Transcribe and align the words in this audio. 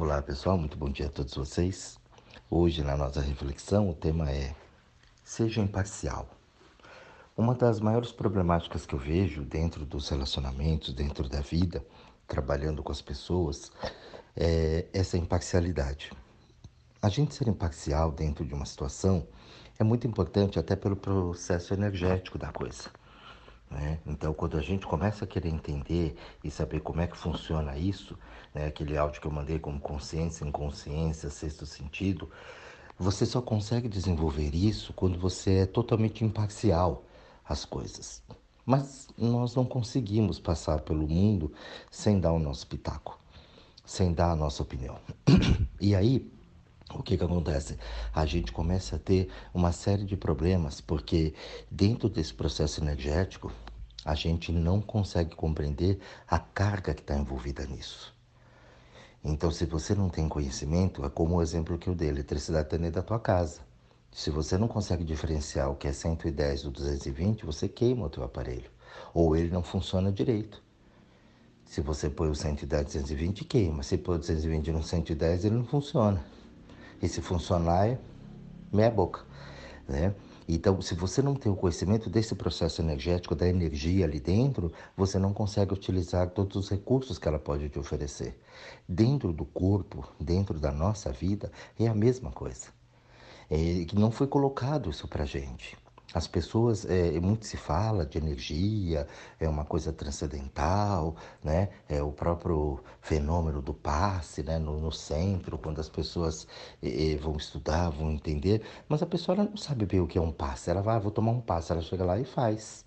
Olá 0.00 0.22
pessoal, 0.22 0.56
muito 0.56 0.78
bom 0.78 0.88
dia 0.88 1.06
a 1.06 1.10
todos 1.10 1.34
vocês. 1.34 1.98
Hoje 2.48 2.84
na 2.84 2.96
nossa 2.96 3.20
reflexão 3.20 3.90
o 3.90 3.94
tema 3.94 4.30
é 4.30 4.54
Seja 5.24 5.60
imparcial. 5.60 6.30
Uma 7.36 7.52
das 7.52 7.80
maiores 7.80 8.12
problemáticas 8.12 8.86
que 8.86 8.94
eu 8.94 8.98
vejo 9.00 9.42
dentro 9.42 9.84
dos 9.84 10.08
relacionamentos, 10.08 10.94
dentro 10.94 11.28
da 11.28 11.40
vida, 11.40 11.84
trabalhando 12.28 12.80
com 12.80 12.92
as 12.92 13.02
pessoas, 13.02 13.72
é 14.36 14.86
essa 14.92 15.18
imparcialidade. 15.18 16.12
A 17.02 17.08
gente 17.08 17.34
ser 17.34 17.48
imparcial 17.48 18.12
dentro 18.12 18.46
de 18.46 18.54
uma 18.54 18.66
situação 18.66 19.26
é 19.80 19.82
muito 19.82 20.06
importante 20.06 20.60
até 20.60 20.76
pelo 20.76 20.94
processo 20.94 21.74
energético 21.74 22.38
da 22.38 22.52
coisa. 22.52 22.88
Né? 23.70 23.98
Então, 24.06 24.32
quando 24.32 24.56
a 24.56 24.62
gente 24.62 24.86
começa 24.86 25.24
a 25.24 25.28
querer 25.28 25.50
entender 25.50 26.16
e 26.42 26.50
saber 26.50 26.80
como 26.80 27.00
é 27.00 27.06
que 27.06 27.16
funciona 27.16 27.76
isso, 27.76 28.18
né? 28.54 28.66
aquele 28.66 28.96
áudio 28.96 29.20
que 29.20 29.26
eu 29.26 29.30
mandei 29.30 29.58
como 29.58 29.78
consciência, 29.78 30.44
inconsciência, 30.44 31.28
sexto 31.28 31.66
sentido, 31.66 32.30
você 32.98 33.26
só 33.26 33.40
consegue 33.40 33.88
desenvolver 33.88 34.54
isso 34.54 34.92
quando 34.92 35.18
você 35.18 35.58
é 35.58 35.66
totalmente 35.66 36.24
imparcial 36.24 37.04
às 37.44 37.64
coisas. 37.64 38.22
Mas 38.64 39.08
nós 39.16 39.54
não 39.54 39.64
conseguimos 39.64 40.38
passar 40.38 40.80
pelo 40.80 41.06
mundo 41.06 41.52
sem 41.90 42.18
dar 42.20 42.32
o 42.32 42.38
nosso 42.38 42.66
pitaco, 42.66 43.18
sem 43.84 44.12
dar 44.12 44.32
a 44.32 44.36
nossa 44.36 44.62
opinião. 44.62 44.98
E 45.80 45.94
aí, 45.94 46.28
o 46.94 47.02
que, 47.02 47.16
que 47.16 47.24
acontece? 47.24 47.78
A 48.14 48.24
gente 48.24 48.50
começa 48.52 48.96
a 48.96 48.98
ter 48.98 49.30
uma 49.52 49.72
série 49.72 50.04
de 50.04 50.16
problemas, 50.16 50.80
porque 50.80 51.34
dentro 51.70 52.08
desse 52.08 52.32
processo 52.32 52.80
energético, 52.80 53.52
a 54.04 54.14
gente 54.14 54.50
não 54.50 54.80
consegue 54.80 55.34
compreender 55.34 55.98
a 56.26 56.38
carga 56.38 56.94
que 56.94 57.02
está 57.02 57.16
envolvida 57.16 57.66
nisso. 57.66 58.14
Então, 59.22 59.50
se 59.50 59.66
você 59.66 59.94
não 59.94 60.08
tem 60.08 60.28
conhecimento, 60.28 61.04
é 61.04 61.10
como 61.10 61.36
o 61.36 61.42
exemplo 61.42 61.76
que 61.76 61.88
eu 61.88 61.94
dei: 61.94 62.08
eletricidade 62.08 62.66
está 62.66 62.76
dentro 62.76 62.94
da 62.94 63.02
tua 63.02 63.18
casa. 63.18 63.60
Se 64.10 64.30
você 64.30 64.56
não 64.56 64.66
consegue 64.66 65.04
diferenciar 65.04 65.70
o 65.70 65.76
que 65.76 65.86
é 65.86 65.92
110 65.92 66.62
do 66.62 66.70
220, 66.70 67.44
você 67.44 67.68
queima 67.68 68.06
o 68.06 68.10
teu 68.10 68.24
aparelho. 68.24 68.70
Ou 69.12 69.36
ele 69.36 69.50
não 69.50 69.62
funciona 69.62 70.10
direito. 70.10 70.62
Se 71.66 71.82
você 71.82 72.08
põe 72.08 72.30
o 72.30 72.34
110 72.34 72.84
220, 72.86 73.44
queima. 73.44 73.82
Se 73.82 73.98
põe 73.98 74.16
o 74.16 74.18
220 74.18 74.72
no 74.72 74.82
110, 74.82 75.44
ele 75.44 75.56
não 75.56 75.66
funciona. 75.66 76.24
E 77.00 77.08
se 77.08 77.20
funcionar, 77.20 77.88
é 77.88 77.98
meia 78.72 78.90
boca, 78.90 79.24
né? 79.88 80.14
Então, 80.48 80.80
se 80.80 80.94
você 80.94 81.20
não 81.20 81.34
tem 81.34 81.52
o 81.52 81.56
conhecimento 81.56 82.08
desse 82.08 82.34
processo 82.34 82.80
energético, 82.80 83.34
da 83.34 83.46
energia 83.46 84.06
ali 84.06 84.18
dentro, 84.18 84.72
você 84.96 85.18
não 85.18 85.34
consegue 85.34 85.74
utilizar 85.74 86.30
todos 86.30 86.56
os 86.56 86.70
recursos 86.70 87.18
que 87.18 87.28
ela 87.28 87.38
pode 87.38 87.68
te 87.68 87.78
oferecer. 87.78 88.40
Dentro 88.88 89.30
do 89.30 89.44
corpo, 89.44 90.08
dentro 90.18 90.58
da 90.58 90.72
nossa 90.72 91.12
vida, 91.12 91.52
é 91.78 91.86
a 91.86 91.94
mesma 91.94 92.32
coisa. 92.32 92.68
É, 93.50 93.86
não 93.94 94.10
foi 94.10 94.26
colocado 94.26 94.88
isso 94.88 95.06
para 95.06 95.26
gente. 95.26 95.76
As 96.14 96.26
pessoas, 96.26 96.86
é, 96.86 97.20
muito 97.20 97.44
se 97.44 97.58
fala 97.58 98.06
de 98.06 98.16
energia, 98.16 99.06
é 99.38 99.46
uma 99.46 99.64
coisa 99.64 99.92
transcendental, 99.92 101.14
né? 101.44 101.68
É 101.86 102.02
o 102.02 102.10
próprio 102.10 102.80
fenômeno 103.02 103.60
do 103.60 103.74
passe, 103.74 104.42
né? 104.42 104.58
No, 104.58 104.80
no 104.80 104.90
centro, 104.90 105.58
quando 105.58 105.80
as 105.80 105.88
pessoas 105.88 106.46
é, 106.82 107.14
vão 107.16 107.36
estudar, 107.36 107.90
vão 107.90 108.10
entender, 108.10 108.62
mas 108.88 109.02
a 109.02 109.06
pessoa 109.06 109.36
não 109.36 109.56
sabe 109.56 109.84
bem 109.84 110.00
o 110.00 110.06
que 110.06 110.16
é 110.16 110.20
um 110.20 110.32
passe. 110.32 110.70
Ela 110.70 110.80
vai, 110.80 110.96
ah, 110.96 110.98
vou 110.98 111.12
tomar 111.12 111.32
um 111.32 111.42
passe, 111.42 111.72
ela 111.72 111.82
chega 111.82 112.04
lá 112.04 112.18
e 112.18 112.24
faz. 112.24 112.86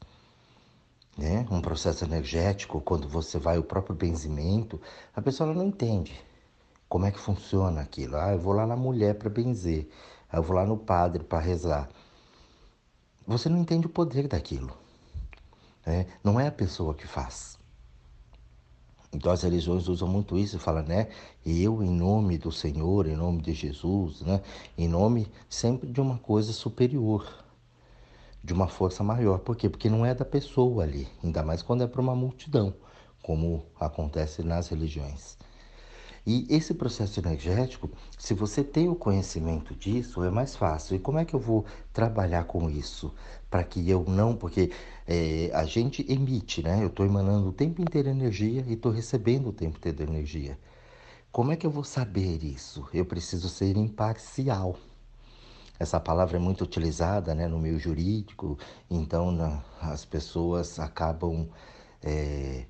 Né? 1.16 1.46
Um 1.52 1.62
processo 1.62 2.04
energético, 2.04 2.82
quando 2.82 3.08
você 3.08 3.38
vai 3.38 3.58
o 3.60 3.64
próprio 3.64 3.96
benzimento, 3.96 4.82
a 5.16 5.22
pessoa 5.22 5.54
não 5.54 5.64
entende 5.64 6.20
como 6.90 7.06
é 7.06 7.12
que 7.12 7.20
funciona 7.20 7.82
aquilo. 7.82 8.18
Ah, 8.18 8.32
eu 8.34 8.40
vou 8.40 8.54
lá 8.54 8.66
na 8.66 8.76
mulher 8.76 9.16
para 9.16 9.30
benzer, 9.30 9.88
ah, 10.32 10.38
eu 10.38 10.44
vou 10.44 10.56
lá 10.56 10.66
no 10.66 10.78
padre 10.78 11.24
para 11.24 11.40
rezar 11.40 11.88
você 13.26 13.50
não 13.50 13.60
entende 13.60 13.88
o 13.88 13.90
poder 13.90 14.28
daquilo. 14.28 14.72
Né? 15.86 16.08
Não 16.24 16.40
é 16.40 16.48
a 16.48 16.52
pessoa 16.52 16.94
que 16.94 17.08
faz. 17.08 17.60
Então 19.14 19.32
as 19.32 19.42
religiões 19.42 19.88
usam 19.90 20.08
muito 20.08 20.38
isso 20.38 20.56
e 20.56 20.60
falam, 20.60 20.84
né? 20.84 21.10
Eu, 21.46 21.84
em 21.84 21.90
nome 21.90 22.38
do 22.38 22.52
Senhor, 22.52 23.08
em 23.08 23.16
nome 23.16 23.42
de 23.42 23.54
Jesus, 23.54 24.22
né? 24.22 24.42
Em 24.78 24.88
nome 24.88 25.28
sempre 25.50 25.92
de 25.92 26.00
uma 26.00 26.18
coisa 26.18 26.54
superior, 26.54 27.28
de 28.42 28.54
uma 28.54 28.70
força 28.70 29.04
maior. 29.04 29.40
Por 29.40 29.58
quê? 29.58 29.70
Porque 29.70 29.90
não 29.90 30.06
é 30.06 30.16
da 30.16 30.24
pessoa 30.24 30.84
ali, 30.84 31.10
ainda 31.22 31.44
mais 31.44 31.62
quando 31.62 31.84
é 31.84 31.88
para 31.88 32.00
uma 32.00 32.16
multidão, 32.16 32.74
como 33.22 33.66
acontece 33.78 34.44
nas 34.44 34.70
religiões. 34.70 35.38
E 36.26 36.46
esse 36.50 36.74
processo 36.74 37.20
energético, 37.20 37.90
se 38.18 38.34
você 38.34 38.64
tem 38.64 38.88
o 38.90 38.96
conhecimento 38.96 39.74
disso, 39.74 40.24
é 40.24 40.30
mais 40.30 40.56
fácil. 40.56 40.96
E 40.96 41.00
como 41.00 41.18
é 41.18 41.26
que 41.26 41.34
eu 41.34 41.40
vou 41.40 41.66
trabalhar 41.92 42.44
com 42.44 42.70
isso? 42.70 43.12
Para 43.50 43.64
que 43.64 43.90
eu 43.90 44.06
não. 44.08 44.36
Porque 44.36 44.72
é, 45.08 45.50
a 45.54 45.66
gente 45.66 46.06
emite, 46.12 46.62
né? 46.62 46.84
Eu 46.84 46.88
estou 46.88 47.06
emanando 47.06 47.50
o 47.50 47.54
tempo 47.54 47.82
inteiro 47.82 48.10
energia 48.10 48.64
e 48.68 48.74
estou 48.74 48.92
recebendo 48.92 49.50
o 49.50 49.54
tempo 49.54 49.78
inteiro 49.78 50.04
energia. 50.04 50.58
Como 51.32 51.52
é 51.52 51.56
que 51.56 51.66
eu 51.66 51.72
vou 51.72 51.84
saber 51.84 52.44
isso? 52.44 52.88
Eu 52.94 53.06
preciso 53.06 53.50
ser 53.50 53.76
imparcial. 53.78 54.78
Essa 55.80 56.00
palavra 56.00 56.38
é 56.38 56.40
muito 56.40 56.64
utilizada 56.64 57.34
né, 57.34 57.48
no 57.48 57.58
meio 57.58 57.80
jurídico, 57.80 58.56
então 58.88 59.32
na, 59.32 59.64
as 59.82 60.06
pessoas 60.06 60.78
acabam 60.78 61.50
é, 62.04 62.66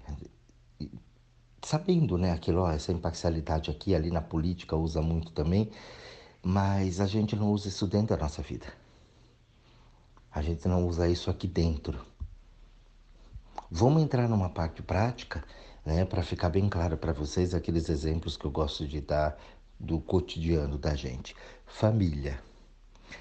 sabendo, 1.61 2.17
né, 2.17 2.31
aquilo, 2.31 2.61
ó, 2.61 2.71
essa 2.71 2.91
imparcialidade 2.91 3.69
aqui, 3.69 3.93
ali 3.93 4.09
na 4.09 4.21
política 4.21 4.75
usa 4.75 5.01
muito 5.01 5.31
também, 5.31 5.69
mas 6.41 6.99
a 6.99 7.05
gente 7.05 7.35
não 7.35 7.51
usa 7.51 7.67
isso 7.67 7.87
dentro 7.87 8.15
da 8.15 8.23
nossa 8.23 8.41
vida. 8.41 8.65
A 10.31 10.41
gente 10.41 10.67
não 10.67 10.87
usa 10.87 11.07
isso 11.07 11.29
aqui 11.29 11.47
dentro. 11.47 11.99
Vamos 13.69 14.01
entrar 14.01 14.27
numa 14.27 14.49
parte 14.49 14.81
prática, 14.81 15.43
né, 15.85 16.05
para 16.05 16.23
ficar 16.23 16.49
bem 16.49 16.69
claro 16.69 16.97
para 16.97 17.13
vocês 17.13 17.53
aqueles 17.53 17.89
exemplos 17.89 18.37
que 18.37 18.45
eu 18.45 18.51
gosto 18.51 18.87
de 18.87 19.01
dar 19.01 19.37
do 19.79 19.99
cotidiano 19.99 20.77
da 20.77 20.95
gente. 20.95 21.35
Família. 21.65 22.39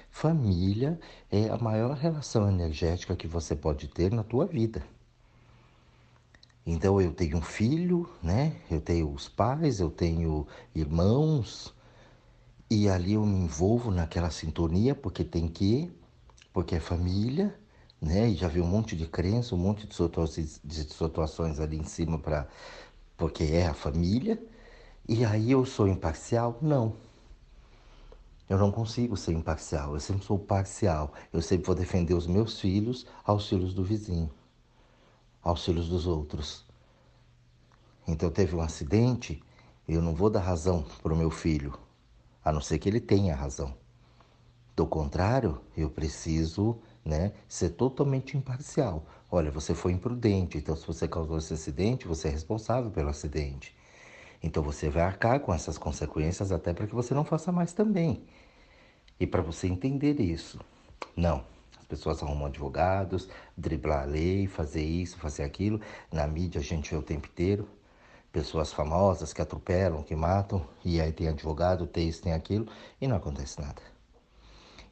Família 0.09 0.99
é 1.31 1.49
a 1.49 1.57
maior 1.57 1.95
relação 1.95 2.47
energética 2.47 3.15
que 3.15 3.27
você 3.27 3.55
pode 3.55 3.87
ter 3.87 4.11
na 4.11 4.23
tua 4.23 4.45
vida. 4.45 4.83
Então 6.65 7.01
eu 7.01 7.11
tenho 7.13 7.37
um 7.37 7.41
filho, 7.41 8.07
né? 8.21 8.55
Eu 8.69 8.79
tenho 8.81 9.11
os 9.11 9.27
pais, 9.27 9.79
eu 9.79 9.89
tenho 9.89 10.47
irmãos, 10.75 11.73
e 12.69 12.87
ali 12.87 13.13
eu 13.13 13.25
me 13.25 13.37
envolvo 13.37 13.91
naquela 13.91 14.31
sintonia 14.31 14.95
porque 14.95 15.23
tem 15.25 15.47
que, 15.47 15.91
porque 16.53 16.75
é 16.75 16.79
família, 16.79 17.53
né? 17.99 18.29
E 18.29 18.35
já 18.35 18.47
vi 18.47 18.61
um 18.61 18.67
monte 18.67 18.95
de 18.95 19.07
crença, 19.07 19.55
um 19.55 19.57
monte 19.57 19.87
de 19.87 19.95
situações, 19.95 20.61
de 20.63 20.83
situações 20.83 21.59
ali 21.59 21.77
em 21.77 21.83
cima 21.83 22.17
para 22.19 22.47
porque 23.17 23.43
é 23.43 23.67
a 23.67 23.73
família. 23.73 24.41
E 25.07 25.25
aí 25.25 25.51
eu 25.51 25.65
sou 25.65 25.87
imparcial? 25.87 26.57
Não. 26.61 26.95
Eu 28.49 28.57
não 28.57 28.71
consigo 28.71 29.17
ser 29.17 29.33
imparcial, 29.33 29.93
eu 29.93 29.99
sempre 29.99 30.25
sou 30.25 30.39
parcial. 30.39 31.13
Eu 31.33 31.41
sempre 31.41 31.65
vou 31.67 31.75
defender 31.75 32.13
os 32.13 32.27
meus 32.27 32.59
filhos 32.59 33.05
aos 33.25 33.47
filhos 33.49 33.73
do 33.73 33.83
vizinho 33.83 34.29
aos 35.41 35.63
filhos 35.65 35.89
dos 35.89 36.07
outros. 36.07 36.65
Então 38.07 38.29
teve 38.29 38.55
um 38.55 38.61
acidente, 38.61 39.43
eu 39.87 40.01
não 40.01 40.13
vou 40.13 40.29
dar 40.29 40.41
razão 40.41 40.85
para 41.01 41.13
o 41.13 41.17
meu 41.17 41.29
filho, 41.29 41.77
a 42.43 42.51
não 42.51 42.61
ser 42.61 42.79
que 42.79 42.89
ele 42.89 42.99
tenha 42.99 43.35
razão. 43.35 43.75
Do 44.75 44.85
contrário, 44.87 45.61
eu 45.75 45.89
preciso 45.89 46.79
né, 47.03 47.33
ser 47.47 47.71
totalmente 47.71 48.37
imparcial. 48.37 49.05
Olha, 49.29 49.51
você 49.51 49.73
foi 49.73 49.91
imprudente, 49.91 50.57
então 50.57 50.75
se 50.75 50.85
você 50.87 51.07
causou 51.07 51.37
esse 51.37 51.53
acidente, 51.53 52.07
você 52.07 52.27
é 52.27 52.31
responsável 52.31 52.89
pelo 52.89 53.09
acidente. 53.09 53.75
Então 54.41 54.63
você 54.63 54.89
vai 54.89 55.03
arcar 55.03 55.39
com 55.39 55.53
essas 55.53 55.77
consequências 55.77 56.51
até 56.51 56.73
para 56.73 56.87
que 56.87 56.95
você 56.95 57.13
não 57.13 57.23
faça 57.23 57.51
mais 57.51 57.73
também. 57.73 58.23
E 59.19 59.27
para 59.27 59.41
você 59.41 59.67
entender 59.67 60.19
isso. 60.19 60.59
Não, 61.15 61.43
pessoas 61.91 62.23
arrumam 62.23 62.45
advogados, 62.45 63.27
driblar 63.57 64.03
a 64.03 64.05
lei, 64.05 64.47
fazer 64.47 64.83
isso, 64.83 65.17
fazer 65.17 65.43
aquilo. 65.43 65.81
Na 66.09 66.25
mídia 66.25 66.61
a 66.61 66.63
gente 66.63 66.89
vê 66.89 66.95
o 66.95 67.03
tempo 67.03 67.27
inteiro 67.27 67.67
pessoas 68.31 68.71
famosas 68.71 69.33
que 69.33 69.41
atropelam, 69.41 70.03
que 70.03 70.15
matam, 70.15 70.65
e 70.85 71.01
aí 71.01 71.11
tem 71.11 71.27
advogado, 71.27 71.85
tem 71.85 72.07
isso, 72.07 72.21
tem 72.21 72.31
aquilo, 72.31 72.65
e 72.99 73.05
não 73.05 73.17
acontece 73.17 73.59
nada. 73.59 73.81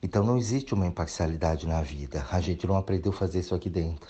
Então 0.03 0.23
não 0.23 0.37
existe 0.37 0.73
uma 0.73 0.85
imparcialidade 0.85 1.65
na 1.65 1.81
vida. 1.81 2.25
A 2.31 2.41
gente 2.41 2.67
não 2.67 2.75
aprendeu 2.75 3.11
a 3.11 3.15
fazer 3.15 3.39
isso 3.39 3.55
aqui 3.55 3.69
dentro. 3.69 4.09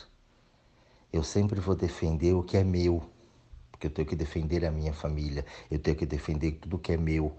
Eu 1.14 1.24
sempre 1.24 1.60
vou 1.60 1.76
defender 1.76 2.34
o 2.34 2.44
que 2.44 2.58
é 2.58 2.64
meu, 2.64 3.04
porque 3.72 3.88
eu 3.88 3.92
tenho 3.92 4.08
que 4.08 4.16
defender 4.16 4.66
a 4.66 4.72
minha 4.72 4.94
família, 4.94 5.46
eu 5.70 5.80
tenho 5.80 5.96
que 5.96 6.06
defender 6.06 6.54
tudo 6.54 6.80
que 6.80 6.94
é 6.94 6.98
meu. 6.98 7.36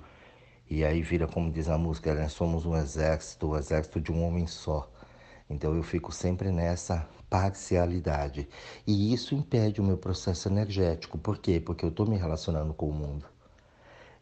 E 0.68 0.84
aí 0.84 1.02
vira 1.02 1.26
como 1.26 1.50
diz 1.50 1.68
a 1.68 1.76
música, 1.76 2.10
nós 2.14 2.22
né? 2.22 2.28
somos 2.28 2.64
um 2.64 2.76
exército, 2.76 3.48
o 3.48 3.50
um 3.50 3.56
exército 3.56 4.00
de 4.00 4.12
um 4.12 4.24
homem 4.24 4.46
só. 4.46 4.88
Então 5.50 5.74
eu 5.74 5.82
fico 5.82 6.12
sempre 6.12 6.52
nessa 6.52 7.06
parcialidade. 7.28 8.48
E 8.86 9.12
isso 9.12 9.34
impede 9.34 9.80
o 9.80 9.84
meu 9.84 9.98
processo 9.98 10.48
energético. 10.48 11.18
Por 11.18 11.38
quê? 11.38 11.60
Porque 11.60 11.84
eu 11.84 11.90
estou 11.90 12.06
me 12.06 12.16
relacionando 12.16 12.72
com 12.72 12.88
o 12.88 12.94
mundo. 12.94 13.26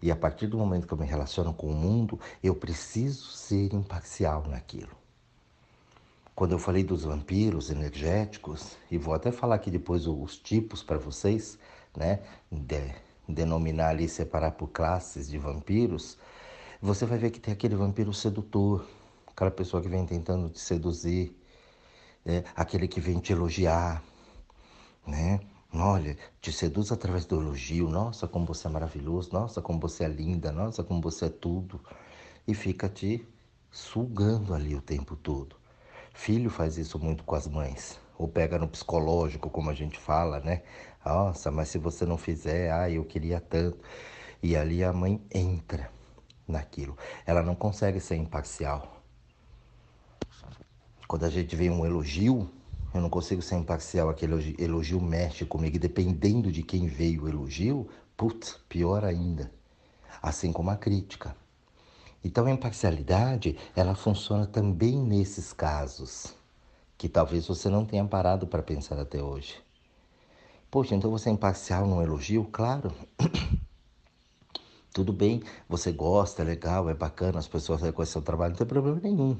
E 0.01 0.11
a 0.11 0.17
partir 0.17 0.47
do 0.47 0.57
momento 0.57 0.87
que 0.87 0.93
eu 0.93 0.99
me 0.99 1.07
relaciono 1.07 1.53
com 1.53 1.67
o 1.67 1.75
mundo, 1.75 2.19
eu 2.43 2.55
preciso 2.55 3.31
ser 3.33 3.75
imparcial 3.75 4.47
naquilo. 4.49 4.97
Quando 6.35 6.53
eu 6.53 6.59
falei 6.59 6.85
dos 6.85 7.03
vampiros 7.05 7.69
energéticos, 7.69 8.77
e 8.91 8.97
vou 8.97 9.13
até 9.13 9.31
falar 9.31 9.57
aqui 9.57 9.71
depois 9.71 10.07
os 10.07 10.39
tipos 10.39 10.85
para 10.85 10.97
vocês, 10.97 11.59
né? 11.97 12.21
De, 12.51 12.95
denominar 13.29 13.89
ali, 13.89 14.09
separar 14.09 14.53
por 14.53 14.69
classes 14.69 15.29
de 15.29 15.37
vampiros, 15.37 16.17
você 16.81 17.05
vai 17.05 17.19
ver 17.19 17.31
que 17.31 17.41
tem 17.41 17.53
aquele 17.53 17.75
vampiro 17.75 18.15
sedutor, 18.15 18.87
aquela 19.39 19.51
pessoa 19.53 19.81
que 19.81 19.89
vem 19.89 20.05
tentando 20.05 20.49
te 20.49 20.59
seduzir, 20.59 21.33
é, 22.27 22.43
aquele 22.57 22.89
que 22.89 23.01
vem 23.01 23.21
te 23.21 23.33
elogiar, 23.33 24.03
né? 25.07 25.39
Olha, 25.73 26.17
te 26.41 26.51
seduz 26.51 26.91
através 26.91 27.25
do 27.25 27.41
elogio. 27.41 27.89
Nossa, 27.89 28.27
como 28.27 28.45
você 28.45 28.67
é 28.67 28.71
maravilhoso. 28.71 29.31
Nossa, 29.33 29.63
como 29.63 29.79
você 29.79 30.05
é 30.05 30.09
linda. 30.09 30.51
Nossa, 30.51 30.83
como 30.83 31.01
você 31.01 31.27
é 31.27 31.29
tudo. 31.29 31.81
E 32.49 32.55
fica 32.55 32.89
te 32.89 33.25
sugando 33.71 34.55
ali 34.55 34.75
o 34.75 34.81
tempo 34.81 35.15
todo. 35.15 35.55
Filho 36.13 36.51
faz 36.51 36.77
isso 36.77 36.99
muito 36.99 37.23
com 37.23 37.35
as 37.37 37.47
mães. 37.47 38.01
Ou 38.19 38.27
pega 38.27 38.59
no 38.59 38.67
psicológico, 38.67 39.51
como 39.51 39.71
a 39.71 39.75
gente 39.75 39.99
fala, 39.99 40.41
né? 40.41 40.63
Nossa, 41.05 41.51
mas 41.51 41.69
se 41.69 41.79
você 41.79 42.05
não 42.05 42.17
fizer, 42.19 42.73
ah, 42.73 42.91
eu 42.91 43.05
queria 43.05 43.41
tanto. 43.41 43.79
E 44.43 44.57
ali 44.57 44.83
a 44.83 44.93
mãe 44.93 45.23
entra 45.33 45.91
naquilo. 46.47 46.97
Ela 47.27 47.43
não 47.43 47.55
consegue 47.55 48.01
ser 48.01 48.17
imparcial. 48.17 48.98
Quando 51.09 51.25
a 51.25 51.31
gente 51.31 51.57
vê 51.57 51.71
um 51.71 51.87
elogio, 51.87 52.51
eu 52.93 53.01
não 53.01 53.09
consigo 53.09 53.41
ser 53.41 53.57
imparcial, 53.57 54.11
aquele 54.11 54.35
elogio, 54.35 54.57
elogio 54.59 55.01
mexe 55.01 55.47
comigo, 55.47 55.77
e 55.77 55.79
dependendo 55.79 56.53
de 56.53 56.63
quem 56.63 56.87
veio 56.87 57.25
o 57.25 57.29
elogio, 57.31 57.89
putz, 58.15 58.61
pior 58.69 59.03
ainda. 59.07 59.51
Assim 60.21 60.53
como 60.53 60.69
a 60.69 60.77
crítica. 60.77 61.35
Então 62.23 62.45
a 62.45 62.51
imparcialidade, 62.51 63.57
ela 63.75 63.95
funciona 63.95 64.47
também 64.47 64.99
nesses 64.99 65.51
casos, 65.51 66.35
que 66.99 67.09
talvez 67.09 67.47
você 67.47 67.71
não 67.71 67.87
tenha 67.87 68.05
parado 68.05 68.47
para 68.47 68.63
pensar 68.63 68.99
até 68.99 69.23
hoje. 69.23 69.55
Poxa, 70.71 70.95
então 70.95 71.11
você 71.11 71.31
é 71.31 71.33
imparcial 71.33 71.87
num 71.87 72.03
elogio? 72.03 72.45
Claro. 72.53 72.93
Tudo 74.93 75.15
bem, 75.15 75.43
você 75.67 75.91
gosta, 75.91 76.43
é 76.43 76.45
legal, 76.45 76.91
é 76.91 76.95
bacana, 76.95 77.39
as 77.39 77.49
pessoas 77.49 77.81
reconhecem 77.81 78.13
seu 78.13 78.21
trabalho, 78.21 78.51
não 78.51 78.59
tem 78.59 78.67
problema 78.67 79.01
nenhum. 79.01 79.39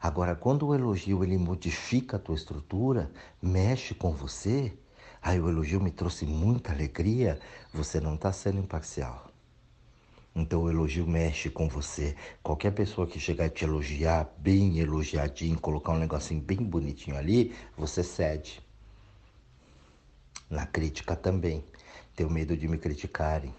Agora, 0.00 0.36
quando 0.36 0.66
o 0.66 0.74
elogio 0.74 1.24
ele 1.24 1.36
modifica 1.36 2.16
a 2.16 2.20
tua 2.20 2.34
estrutura, 2.34 3.10
mexe 3.42 3.94
com 3.94 4.12
você, 4.12 4.72
aí 5.20 5.40
o 5.40 5.48
elogio 5.48 5.80
me 5.80 5.90
trouxe 5.90 6.24
muita 6.24 6.72
alegria, 6.72 7.40
você 7.72 8.00
não 8.00 8.14
está 8.14 8.32
sendo 8.32 8.60
imparcial. 8.60 9.28
Então 10.34 10.62
o 10.62 10.70
elogio 10.70 11.04
mexe 11.04 11.50
com 11.50 11.68
você. 11.68 12.14
Qualquer 12.44 12.70
pessoa 12.70 13.08
que 13.08 13.18
chegar 13.18 13.46
e 13.46 13.50
te 13.50 13.64
elogiar, 13.64 14.32
bem 14.38 14.78
elogiadinho, 14.78 15.58
colocar 15.58 15.92
um 15.92 15.98
negocinho 15.98 16.40
bem 16.40 16.58
bonitinho 16.58 17.16
ali, 17.16 17.52
você 17.76 18.04
cede. 18.04 18.62
Na 20.48 20.64
crítica 20.64 21.16
também. 21.16 21.64
Tenho 22.14 22.30
medo 22.30 22.56
de 22.56 22.68
me 22.68 22.78
criticarem. 22.78 23.52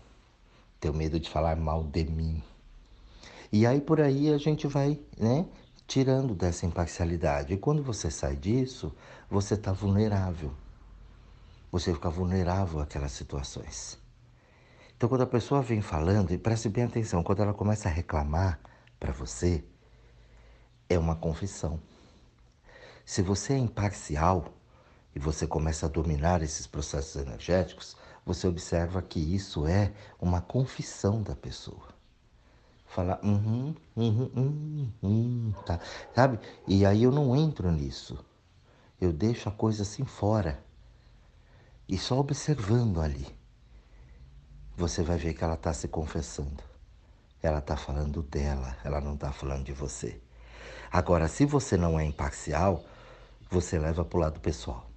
Tenho 0.80 0.94
medo 0.94 1.20
de 1.20 1.30
falar 1.30 1.58
mal 1.58 1.84
de 1.84 2.06
mim. 2.06 2.42
E 3.52 3.66
aí 3.66 3.82
por 3.82 4.00
aí 4.00 4.32
a 4.34 4.38
gente 4.38 4.66
vai, 4.66 4.98
né, 5.18 5.46
tirando 5.90 6.36
dessa 6.36 6.68
imparcialidade. 6.68 7.52
E 7.52 7.58
quando 7.58 7.82
você 7.82 8.12
sai 8.12 8.36
disso, 8.36 8.96
você 9.28 9.56
está 9.56 9.74
vulnerável. 9.74 10.54
Você 11.72 11.92
fica 11.92 12.12
vulnerável 12.12 12.80
àquelas 12.80 13.12
situações. 13.12 13.98
Então, 14.96 15.10
quando 15.10 15.22
a 15.22 15.28
pessoa 15.28 15.64
vem 15.64 15.82
falando, 15.82 16.32
e 16.32 16.38
preste 16.38 16.70
bem 16.70 16.84
atenção, 16.84 17.24
quando 17.24 17.42
ela 17.42 17.56
começa 17.56 17.90
a 17.90 17.92
reclamar 17.92 18.60
para 19.00 19.12
você, 19.12 19.64
é 20.88 20.98
uma 20.98 21.16
confissão. 21.16 21.80
Se 23.04 23.24
você 23.24 23.54
é 23.54 23.58
imparcial 23.58 24.46
e 25.16 25.20
você 25.20 25.48
começa 25.48 25.88
a 25.88 25.90
dominar 25.90 26.44
esses 26.44 26.68
processos 26.68 27.16
energéticos, 27.16 27.98
você 28.24 28.48
observa 28.48 29.02
que 29.02 29.20
isso 29.20 29.66
é 29.66 29.92
uma 30.22 30.40
confissão 30.40 31.24
da 31.24 31.36
pessoa 31.36 32.00
falar 32.90 33.20
uhum, 33.24 33.76
uhum, 33.96 34.32
uhum, 34.36 34.92
uhum, 35.04 35.19
tá, 35.78 35.80
sabe? 36.16 36.40
E 36.68 36.86
aí 36.86 37.04
eu 37.04 37.12
não 37.12 37.36
entro 37.36 37.72
nisso. 37.72 38.18
Eu 39.00 39.14
deixo 39.14 39.48
a 39.48 39.52
coisa 39.52 39.84
assim 39.84 40.04
fora. 40.04 40.64
E 41.88 41.98
só 41.98 42.20
observando 42.20 43.00
ali, 43.02 43.28
você 44.76 45.04
vai 45.04 45.18
ver 45.18 45.34
que 45.34 45.44
ela 45.44 45.54
está 45.54 45.74
se 45.74 45.88
confessando. 45.88 46.64
Ela 47.42 47.60
está 47.60 47.78
falando 47.78 48.22
dela, 48.24 48.78
ela 48.84 49.00
não 49.00 49.14
está 49.14 49.32
falando 49.32 49.64
de 49.64 49.74
você. 49.74 50.20
Agora, 50.92 51.28
se 51.28 51.46
você 51.46 51.78
não 51.78 52.00
é 52.00 52.04
imparcial, 52.04 52.84
você 53.50 53.78
leva 53.78 54.04
para 54.04 54.18
o 54.18 54.22
lado 54.22 54.40
pessoal. 54.40 54.90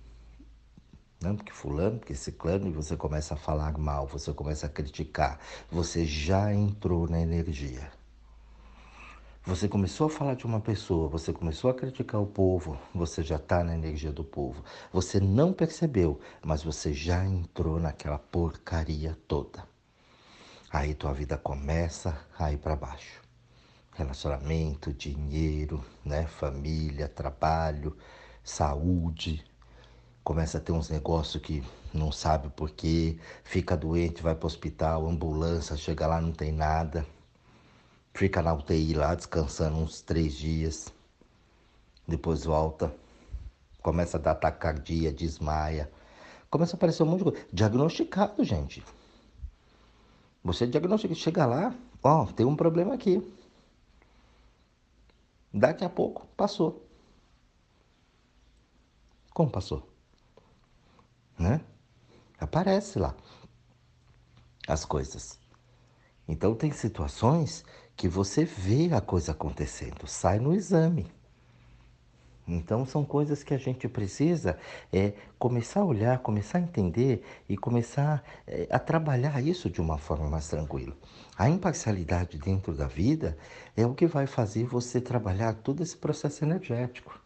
Não, 1.20 1.36
porque 1.36 1.52
fulano, 1.52 1.98
porque 1.98 2.14
ciclano, 2.16 2.66
e 2.66 2.72
você 2.72 2.96
começa 2.96 3.34
a 3.34 3.36
falar 3.36 3.78
mal, 3.78 4.08
você 4.08 4.32
começa 4.32 4.66
a 4.66 4.68
criticar, 4.68 5.38
você 5.70 6.04
já 6.04 6.52
entrou 6.52 7.08
na 7.08 7.20
energia. 7.20 7.92
Você 9.44 9.66
começou 9.66 10.06
a 10.06 10.10
falar 10.10 10.36
de 10.36 10.46
uma 10.46 10.60
pessoa, 10.60 11.08
você 11.08 11.32
começou 11.32 11.68
a 11.68 11.74
criticar 11.74 12.22
o 12.22 12.26
povo, 12.26 12.78
você 12.94 13.24
já 13.24 13.34
está 13.34 13.64
na 13.64 13.74
energia 13.74 14.12
do 14.12 14.22
povo. 14.22 14.62
Você 14.92 15.18
não 15.18 15.52
percebeu, 15.52 16.20
mas 16.44 16.62
você 16.62 16.92
já 16.92 17.26
entrou 17.26 17.80
naquela 17.80 18.20
porcaria 18.20 19.18
toda. 19.26 19.66
Aí 20.70 20.94
tua 20.94 21.12
vida 21.12 21.36
começa 21.36 22.16
a 22.38 22.52
ir 22.52 22.58
para 22.58 22.76
baixo. 22.76 23.20
Relacionamento, 23.96 24.92
dinheiro, 24.92 25.84
né, 26.04 26.24
família, 26.28 27.08
trabalho, 27.08 27.96
saúde, 28.44 29.44
começa 30.22 30.58
a 30.58 30.60
ter 30.60 30.70
uns 30.70 30.88
negócios 30.88 31.42
que 31.42 31.64
não 31.92 32.12
sabe 32.12 32.48
por 32.50 32.70
quê, 32.70 33.18
fica 33.42 33.76
doente, 33.76 34.22
vai 34.22 34.36
para 34.36 34.44
o 34.44 34.46
hospital, 34.46 35.08
ambulância, 35.08 35.76
chega 35.76 36.06
lá, 36.06 36.20
não 36.20 36.30
tem 36.30 36.52
nada, 36.52 37.04
fica 38.14 38.43
na 38.43 38.53
UTI 38.53 38.94
lá 38.94 39.14
descansando 39.14 39.76
uns 39.79 40.03
três 40.03 40.35
dias, 40.35 40.93
depois 42.06 42.44
volta, 42.44 42.94
começa 43.82 44.17
a 44.17 44.20
dar 44.20 44.35
taquicardia, 44.35 45.12
desmaia, 45.12 45.91
começa 46.50 46.75
a 46.75 46.76
aparecer 46.76 47.03
um 47.03 47.06
monte 47.06 47.19
de 47.19 47.25
coisa. 47.25 47.47
Diagnosticado, 47.53 48.44
gente. 48.44 48.85
Você 50.44 50.67
diagnostica, 50.67 51.14
chega 51.14 51.47
lá, 51.47 51.75
ó, 52.02 52.26
tem 52.26 52.45
um 52.45 52.57
problema 52.57 52.95
aqui. 52.95 53.23
Daqui 55.52 55.85
a 55.85 55.88
pouco 55.88 56.26
passou. 56.37 56.87
Como 59.33 59.50
passou? 59.50 59.92
né? 61.42 61.61
Aparece 62.38 62.99
lá 62.99 63.14
as 64.66 64.85
coisas. 64.85 65.38
Então 66.26 66.54
tem 66.54 66.71
situações 66.71 67.64
que 67.96 68.08
você 68.08 68.44
vê 68.44 68.92
a 68.92 69.00
coisa 69.00 69.32
acontecendo, 69.32 70.06
sai 70.06 70.38
no 70.38 70.54
exame. 70.54 71.06
Então 72.46 72.84
são 72.84 73.04
coisas 73.04 73.44
que 73.44 73.54
a 73.54 73.58
gente 73.58 73.88
precisa 73.88 74.58
é, 74.92 75.12
começar 75.38 75.80
a 75.80 75.84
olhar, 75.84 76.18
começar 76.18 76.58
a 76.58 76.61
entender 76.61 77.25
e 77.49 77.56
começar 77.56 78.22
é, 78.46 78.66
a 78.70 78.78
trabalhar 78.78 79.40
isso 79.42 79.70
de 79.70 79.80
uma 79.80 79.96
forma 79.96 80.28
mais 80.28 80.49
tranquila. 80.49 80.96
A 81.38 81.49
imparcialidade 81.49 82.38
dentro 82.38 82.75
da 82.75 82.87
vida 82.87 83.38
é 83.76 83.87
o 83.87 83.94
que 83.94 84.06
vai 84.06 84.26
fazer 84.26 84.64
você 84.64 85.00
trabalhar 85.00 85.54
todo 85.54 85.82
esse 85.82 85.96
processo 85.96 86.44
energético. 86.44 87.18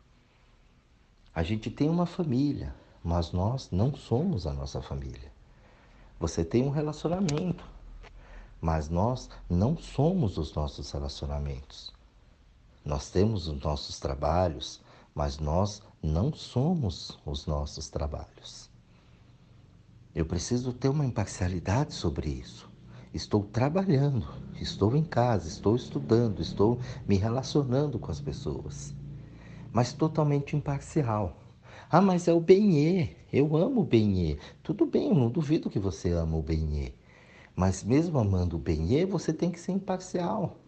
A 1.34 1.42
gente 1.42 1.70
tem 1.70 1.88
uma 1.88 2.06
família, 2.06 2.74
mas 3.02 3.32
nós 3.32 3.70
não 3.70 3.94
somos 3.94 4.46
a 4.46 4.52
nossa 4.52 4.82
família. 4.82 5.32
Você 6.20 6.44
tem 6.44 6.62
um 6.64 6.70
relacionamento, 6.70 7.64
mas 8.60 8.88
nós 8.88 9.28
não 9.48 9.76
somos 9.76 10.38
os 10.38 10.54
nossos 10.54 10.90
relacionamentos. 10.90 11.92
Nós 12.84 13.10
temos 13.10 13.48
os 13.48 13.62
nossos 13.62 13.98
trabalhos, 13.98 14.80
mas 15.14 15.38
nós 15.38 15.82
não 16.02 16.32
somos 16.32 17.18
os 17.24 17.46
nossos 17.46 17.88
trabalhos. 17.88 18.70
Eu 20.14 20.24
preciso 20.24 20.72
ter 20.72 20.88
uma 20.88 21.04
imparcialidade 21.04 21.92
sobre 21.92 22.30
isso. 22.30 22.68
Estou 23.12 23.42
trabalhando, 23.42 24.26
estou 24.60 24.96
em 24.96 25.04
casa, 25.04 25.48
estou 25.48 25.74
estudando, 25.74 26.40
estou 26.40 26.78
me 27.06 27.16
relacionando 27.16 27.98
com 27.98 28.10
as 28.10 28.20
pessoas, 28.20 28.94
mas 29.72 29.92
totalmente 29.92 30.54
imparcial. 30.54 31.36
Ah, 31.90 32.00
mas 32.00 32.28
é 32.28 32.32
o 32.32 32.40
Benê. 32.40 33.10
Eu 33.32 33.56
amo 33.56 33.82
o 33.82 33.84
Benê. 33.84 34.38
Tudo 34.62 34.86
bem, 34.86 35.08
eu 35.08 35.14
não 35.14 35.30
duvido 35.30 35.70
que 35.70 35.78
você 35.78 36.12
ama 36.12 36.36
o 36.36 36.42
Benê. 36.42 36.92
Mas 37.56 37.82
mesmo 37.82 38.18
amando 38.18 38.56
o 38.56 38.60
Benê, 38.60 39.06
você 39.06 39.32
tem 39.32 39.50
que 39.50 39.58
ser 39.58 39.72
imparcial 39.72 40.58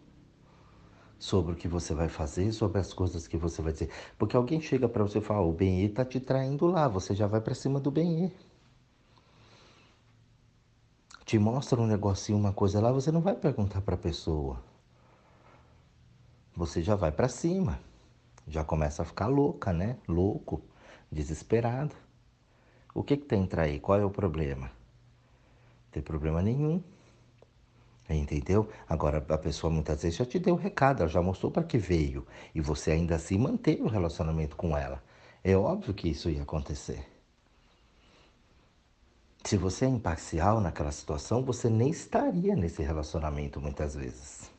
sobre 1.19 1.53
o 1.53 1.55
que 1.55 1.67
você 1.67 1.93
vai 1.93 2.09
fazer, 2.09 2.51
sobre 2.51 2.79
as 2.79 2.93
coisas 2.93 3.27
que 3.27 3.37
você 3.37 3.61
vai 3.61 3.71
dizer. 3.71 3.89
Porque 4.17 4.35
alguém 4.35 4.59
chega 4.59 4.89
para 4.89 5.03
você 5.03 5.19
e 5.19 5.21
fala, 5.21 5.45
o 5.45 5.53
Benê 5.53 5.85
está 5.85 6.03
te 6.03 6.19
traindo 6.19 6.65
lá, 6.65 6.87
você 6.87 7.13
já 7.13 7.27
vai 7.27 7.41
para 7.41 7.53
cima 7.53 7.79
do 7.79 7.91
Benê. 7.91 8.31
te 11.29 11.37
mostra 11.37 11.79
um 11.79 11.85
negocinho, 11.85 12.39
uma 12.39 12.51
coisa 12.51 12.81
lá, 12.81 12.91
você 12.91 13.11
não 13.11 13.21
vai 13.21 13.35
perguntar 13.35 13.81
para 13.81 13.93
a 13.93 13.97
pessoa. 13.99 14.63
Você 16.55 16.81
já 16.81 16.95
vai 16.95 17.11
para 17.11 17.27
cima. 17.27 17.79
Já 18.47 18.63
começa 18.63 19.03
a 19.03 19.05
ficar 19.05 19.27
louca, 19.27 19.71
né? 19.71 19.97
Louco, 20.07 20.59
desesperado. 21.11 21.95
O 22.95 23.03
que 23.03 23.15
que 23.15 23.25
tem 23.25 23.47
aí? 23.57 23.79
Qual 23.79 23.99
é 23.99 24.03
o 24.03 24.09
problema? 24.09 24.78
Não 25.89 25.91
tem 25.91 26.03
problema 26.03 26.41
nenhum. 26.41 26.83
Entendeu? 28.07 28.69
Agora 28.87 29.23
a 29.29 29.37
pessoa 29.37 29.71
muitas 29.71 30.01
vezes 30.01 30.17
já 30.17 30.25
te 30.25 30.39
deu 30.39 30.55
o 30.55 30.57
recado, 30.57 31.01
ela 31.01 31.09
já 31.09 31.21
mostrou 31.21 31.51
para 31.51 31.63
que 31.63 31.77
veio 31.77 32.25
e 32.55 32.61
você 32.61 32.91
ainda 32.91 33.15
assim 33.15 33.37
manteve 33.37 33.81
o 33.81 33.87
relacionamento 33.87 34.55
com 34.55 34.77
ela. 34.77 35.03
É 35.43 35.55
óbvio 35.55 35.93
que 35.93 36.09
isso 36.09 36.29
ia 36.29 36.41
acontecer. 36.41 37.05
Se 39.43 39.57
você 39.57 39.85
é 39.85 39.87
imparcial 39.87 40.59
naquela 40.59 40.91
situação, 40.91 41.43
você 41.43 41.69
nem 41.69 41.89
estaria 41.89 42.55
nesse 42.55 42.83
relacionamento 42.83 43.61
muitas 43.61 43.95
vezes. 43.95 44.51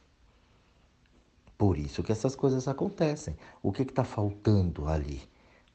Por 1.59 1.77
isso 1.77 2.03
que 2.03 2.13
essas 2.13 2.35
coisas 2.35 2.67
acontecem. 2.67 3.37
O 3.63 3.71
que 3.73 3.83
está 3.83 4.05
faltando 4.05 4.89
ali? 4.89 5.21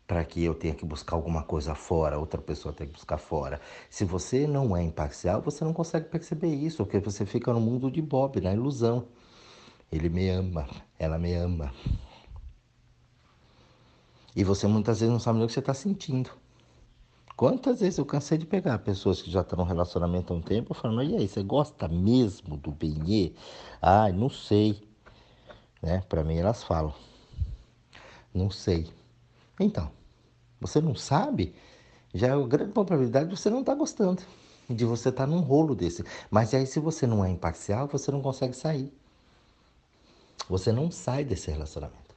Para 0.08 0.24
que 0.24 0.44
eu 0.44 0.54
tenha 0.54 0.74
que 0.76 0.86
buscar 0.86 1.16
alguma 1.16 1.44
coisa 1.44 1.74
fora, 1.74 2.20
outra 2.20 2.40
pessoa 2.40 2.74
tenha 2.74 2.88
que 2.88 2.94
buscar 2.94 3.18
fora. 3.18 3.60
Se 3.90 4.06
você 4.06 4.46
não 4.46 4.76
é 4.78 4.84
imparcial, 4.84 5.42
você 5.42 5.64
não 5.64 5.74
consegue 5.74 6.10
perceber 6.10 6.54
isso, 6.54 6.78
porque 6.78 7.00
você 7.00 7.26
fica 7.26 7.52
no 7.52 7.60
mundo 7.60 7.90
de 7.90 8.02
Bob, 8.02 8.40
na 8.40 8.54
ilusão. 8.54 9.08
Ele 9.92 10.10
me 10.10 10.30
ama, 10.30 10.68
ela 11.00 11.18
me 11.18 11.34
ama. 11.34 11.74
E 14.36 14.44
você 14.44 14.68
muitas 14.68 15.00
vezes 15.00 15.12
não 15.12 15.20
sabe 15.20 15.38
nem 15.38 15.46
o 15.46 15.48
que 15.48 15.54
você 15.54 15.60
está 15.60 15.74
sentindo. 15.74 16.30
Quantas 17.36 17.82
vezes 17.82 17.98
eu 17.98 18.06
cansei 18.06 18.38
de 18.38 18.46
pegar 18.46 18.80
pessoas 18.80 19.22
que 19.22 19.30
já 19.30 19.42
estão 19.42 19.58
no 19.58 19.66
relacionamento 19.66 20.32
há 20.32 20.36
um 20.36 20.42
tempo 20.42 20.74
falando, 20.74 21.04
e 21.04 21.18
aí, 21.18 21.28
você 21.28 21.44
gosta 21.44 21.88
mesmo 21.88 22.56
do 22.58 22.72
Benê? 22.72 23.34
Ai, 23.82 24.14
não 24.14 24.30
sei. 24.30 24.82
Né? 25.82 26.02
Para 26.08 26.24
mim 26.24 26.38
elas 26.38 26.64
falam. 26.64 26.94
Não 28.34 28.50
sei. 28.50 28.90
Então, 29.60 29.92
você 30.60 30.82
não 30.82 30.96
sabe, 30.96 31.56
já 32.14 32.28
é 32.28 32.36
uma 32.36 32.48
grande 32.48 32.72
probabilidade 32.72 33.30
de 33.30 33.38
você 33.38 33.50
não 33.50 33.60
estar 33.60 33.74
tá 33.74 33.78
gostando, 33.78 34.22
de 34.70 34.86
você 34.86 35.10
estar 35.10 35.26
tá 35.26 35.28
num 35.28 35.40
rolo 35.42 35.76
desse. 35.76 36.04
Mas 36.30 36.54
aí, 36.54 36.66
se 36.66 36.80
você 36.80 37.06
não 37.06 37.24
é 37.24 37.30
imparcial, 37.30 37.88
você 37.88 38.12
não 38.12 38.22
consegue 38.22 38.56
sair. 38.56 38.92
Você 40.50 40.72
não 40.72 40.92
sai 40.92 41.24
desse 41.24 41.50
relacionamento. 41.50 42.16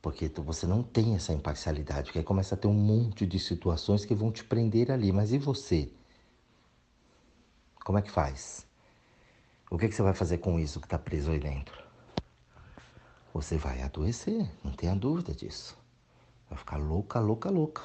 Porque 0.00 0.28
você 0.36 0.66
não 0.66 0.82
tem 0.82 1.14
essa 1.14 1.32
imparcialidade, 1.32 2.04
porque 2.04 2.18
aí 2.18 2.24
começa 2.24 2.54
a 2.54 2.58
ter 2.58 2.68
um 2.68 2.72
monte 2.72 3.26
de 3.26 3.38
situações 3.38 4.04
que 4.04 4.14
vão 4.14 4.30
te 4.30 4.44
prender 4.44 4.90
ali. 4.90 5.12
Mas 5.12 5.32
e 5.32 5.38
você? 5.38 5.90
Como 7.84 7.98
é 7.98 8.02
que 8.02 8.10
faz? 8.10 8.66
O 9.70 9.78
que, 9.78 9.88
que 9.88 9.94
você 9.94 10.02
vai 10.02 10.14
fazer 10.14 10.38
com 10.38 10.58
isso 10.58 10.80
que 10.80 10.86
está 10.86 10.98
preso 10.98 11.30
aí 11.30 11.38
dentro? 11.38 11.82
Você 13.34 13.56
vai 13.56 13.82
adoecer, 13.82 14.50
não 14.64 14.72
tenha 14.72 14.96
dúvida 14.96 15.32
disso. 15.32 15.77
Vai 16.48 16.58
ficar 16.58 16.76
louca, 16.76 17.20
louca, 17.20 17.50
louca. 17.50 17.82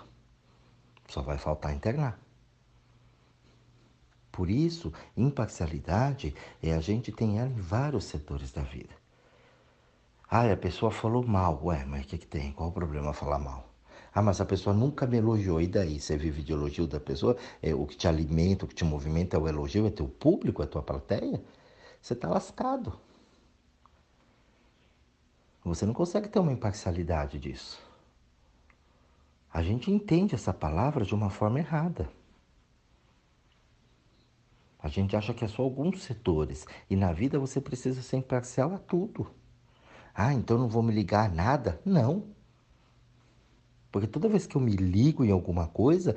Só 1.08 1.22
vai 1.22 1.38
faltar 1.38 1.74
internar. 1.74 2.20
Por 4.32 4.50
isso, 4.50 4.91
imparcialidade 5.15 6.34
é 6.62 6.74
a 6.74 6.79
gente 6.79 7.12
tem 7.12 7.39
ela 7.39 7.50
em 7.50 7.62
vários 7.62 8.05
setores 8.05 8.51
da 8.51 8.63
vida. 8.63 8.96
Ah, 10.29 10.51
a 10.51 10.58
pessoa 10.58 10.91
falou 10.91 11.24
mal. 11.24 11.60
Ué, 11.63 11.86
mas 11.86 12.05
o 12.05 12.08
que, 12.08 12.17
que 12.17 12.25
tem? 12.25 12.51
Qual 12.51 12.70
o 12.70 12.72
problema 12.72 13.13
falar 13.13 13.38
mal? 13.38 13.70
Ah, 14.12 14.22
mas 14.22 14.41
a 14.41 14.46
pessoa 14.46 14.75
nunca 14.75 15.05
me 15.05 15.17
elogiou. 15.17 15.62
E 15.62 15.67
daí? 15.67 16.00
Você 16.00 16.17
vive 16.17 16.41
de 16.41 16.51
elogio 16.51 16.88
da 16.88 17.00
pessoa? 17.00 17.38
É, 17.62 17.75
o 17.75 17.86
que 17.86 17.96
te 17.96 18.08
alimenta, 18.08 18.65
o 18.65 18.67
que 18.67 18.74
te 18.74 18.84
movimenta 18.84 19.38
é 19.38 19.39
o 19.39 19.48
elogio, 19.48 19.86
é 19.86 19.91
teu 19.91 20.08
público, 20.08 20.63
é 20.63 20.65
tua 20.65 20.82
plateia? 20.82 21.43
Você 22.01 22.13
está 22.13 22.27
lascado. 22.27 23.00
Você 25.63 25.86
não 25.86 25.93
consegue 25.93 26.27
ter 26.27 26.39
uma 26.39 26.51
imparcialidade 26.51 27.38
disso. 27.38 27.79
A 29.53 29.62
gente 29.62 29.91
entende 29.91 30.33
essa 30.33 30.51
palavra 30.51 31.05
de 31.05 31.13
uma 31.13 31.29
forma 31.29 31.60
errada. 31.60 32.10
A 34.79 34.88
gente 34.88 35.15
acha 35.15 35.31
que 35.31 35.45
é 35.45 35.48
só 35.48 35.62
alguns 35.62 36.01
setores. 36.01 36.65
E 36.89 36.95
na 36.95 37.13
vida 37.13 37.38
você 37.38 37.62
precisa 37.62 38.01
ser 38.01 38.17
imparcial 38.17 38.74
a 38.74 38.79
tudo. 38.79 39.29
Ah, 40.12 40.33
então 40.33 40.57
não 40.57 40.67
vou 40.67 40.81
me 40.81 40.91
ligar 40.91 41.29
a 41.29 41.33
nada? 41.33 41.79
Não. 41.86 42.24
Porque 43.91 44.07
toda 44.07 44.27
vez 44.27 44.48
que 44.48 44.55
eu 44.55 44.62
me 44.62 44.75
ligo 44.75 45.24
em 45.24 45.29
alguma 45.29 45.67
coisa, 45.67 46.15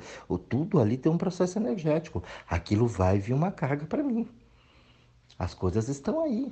tudo 0.49 0.79
ali 0.79 0.97
tem 0.97 1.11
um 1.11 1.17
processo 1.17 1.59
energético. 1.59 2.23
Aquilo 2.49 2.87
vai 2.87 3.19
vir 3.19 3.33
uma 3.33 3.51
carga 3.51 3.85
para 3.85 4.01
mim. 4.01 4.27
As 5.37 5.53
coisas 5.53 5.87
estão 5.89 6.21
aí. 6.21 6.51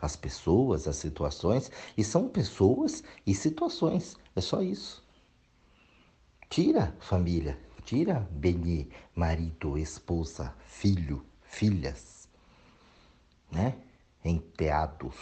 As 0.00 0.14
pessoas, 0.14 0.86
as 0.86 0.96
situações, 0.96 1.68
e 1.96 2.04
são 2.04 2.28
pessoas 2.28 3.02
e 3.26 3.34
situações. 3.34 4.16
É 4.36 4.40
só 4.40 4.62
isso. 4.62 5.03
Tira 6.48 6.94
família, 7.00 7.58
tira 7.84 8.28
bem 8.30 8.88
marido, 9.14 9.76
esposa, 9.76 10.54
filho, 10.66 11.24
filhas, 11.42 12.28
né? 13.50 13.74
Enteados. 14.24 15.16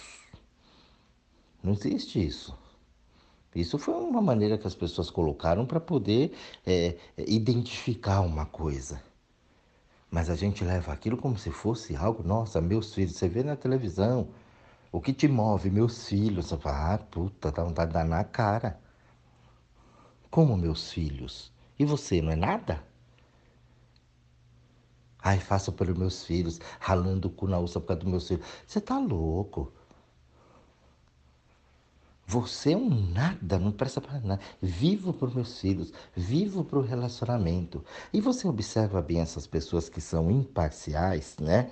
Não 1.62 1.72
existe 1.72 2.24
isso. 2.24 2.56
Isso 3.54 3.78
foi 3.78 3.94
uma 3.94 4.22
maneira 4.22 4.56
que 4.56 4.66
as 4.66 4.74
pessoas 4.74 5.10
colocaram 5.10 5.66
para 5.66 5.78
poder 5.80 6.34
é, 6.66 6.96
identificar 7.18 8.20
uma 8.20 8.46
coisa. 8.46 9.02
Mas 10.10 10.28
a 10.30 10.34
gente 10.34 10.64
leva 10.64 10.92
aquilo 10.92 11.16
como 11.16 11.38
se 11.38 11.50
fosse 11.50 11.96
algo, 11.96 12.22
nossa, 12.22 12.60
meus 12.60 12.94
filhos, 12.94 13.16
você 13.16 13.28
vê 13.28 13.42
na 13.42 13.56
televisão, 13.56 14.28
o 14.92 15.00
que 15.00 15.12
te 15.12 15.26
move, 15.28 15.70
meus 15.70 16.06
filhos, 16.08 16.52
ah, 16.52 16.98
puta, 17.10 17.50
dá 17.50 17.64
vontade 17.64 17.88
de 17.88 17.94
dar 17.94 18.04
na 18.04 18.24
cara. 18.24 18.78
Como 20.32 20.56
meus 20.56 20.90
filhos? 20.90 21.52
E 21.78 21.84
você, 21.84 22.22
não 22.22 22.32
é 22.32 22.36
nada? 22.36 22.82
Ai, 25.22 25.38
faço 25.38 25.70
pelos 25.72 25.94
meus 25.94 26.24
filhos, 26.24 26.58
ralando 26.80 27.28
o 27.28 27.30
cu 27.30 27.46
na 27.46 27.58
uça 27.58 27.78
por 27.78 27.88
causa 27.88 28.00
dos 28.00 28.10
meus 28.10 28.28
filhos. 28.28 28.46
Você 28.66 28.80
tá 28.80 28.98
louco? 28.98 29.70
Você 32.26 32.72
é 32.72 32.76
um 32.78 32.88
nada, 33.10 33.58
não 33.58 33.70
presta 33.70 34.00
para 34.00 34.20
nada. 34.20 34.40
Vivo 34.62 35.12
por 35.12 35.34
meus 35.34 35.60
filhos, 35.60 35.92
vivo 36.16 36.64
para 36.64 36.78
o 36.78 36.82
relacionamento. 36.82 37.84
E 38.10 38.18
você 38.18 38.48
observa 38.48 39.02
bem 39.02 39.20
essas 39.20 39.46
pessoas 39.46 39.90
que 39.90 40.00
são 40.00 40.30
imparciais, 40.30 41.36
né? 41.38 41.70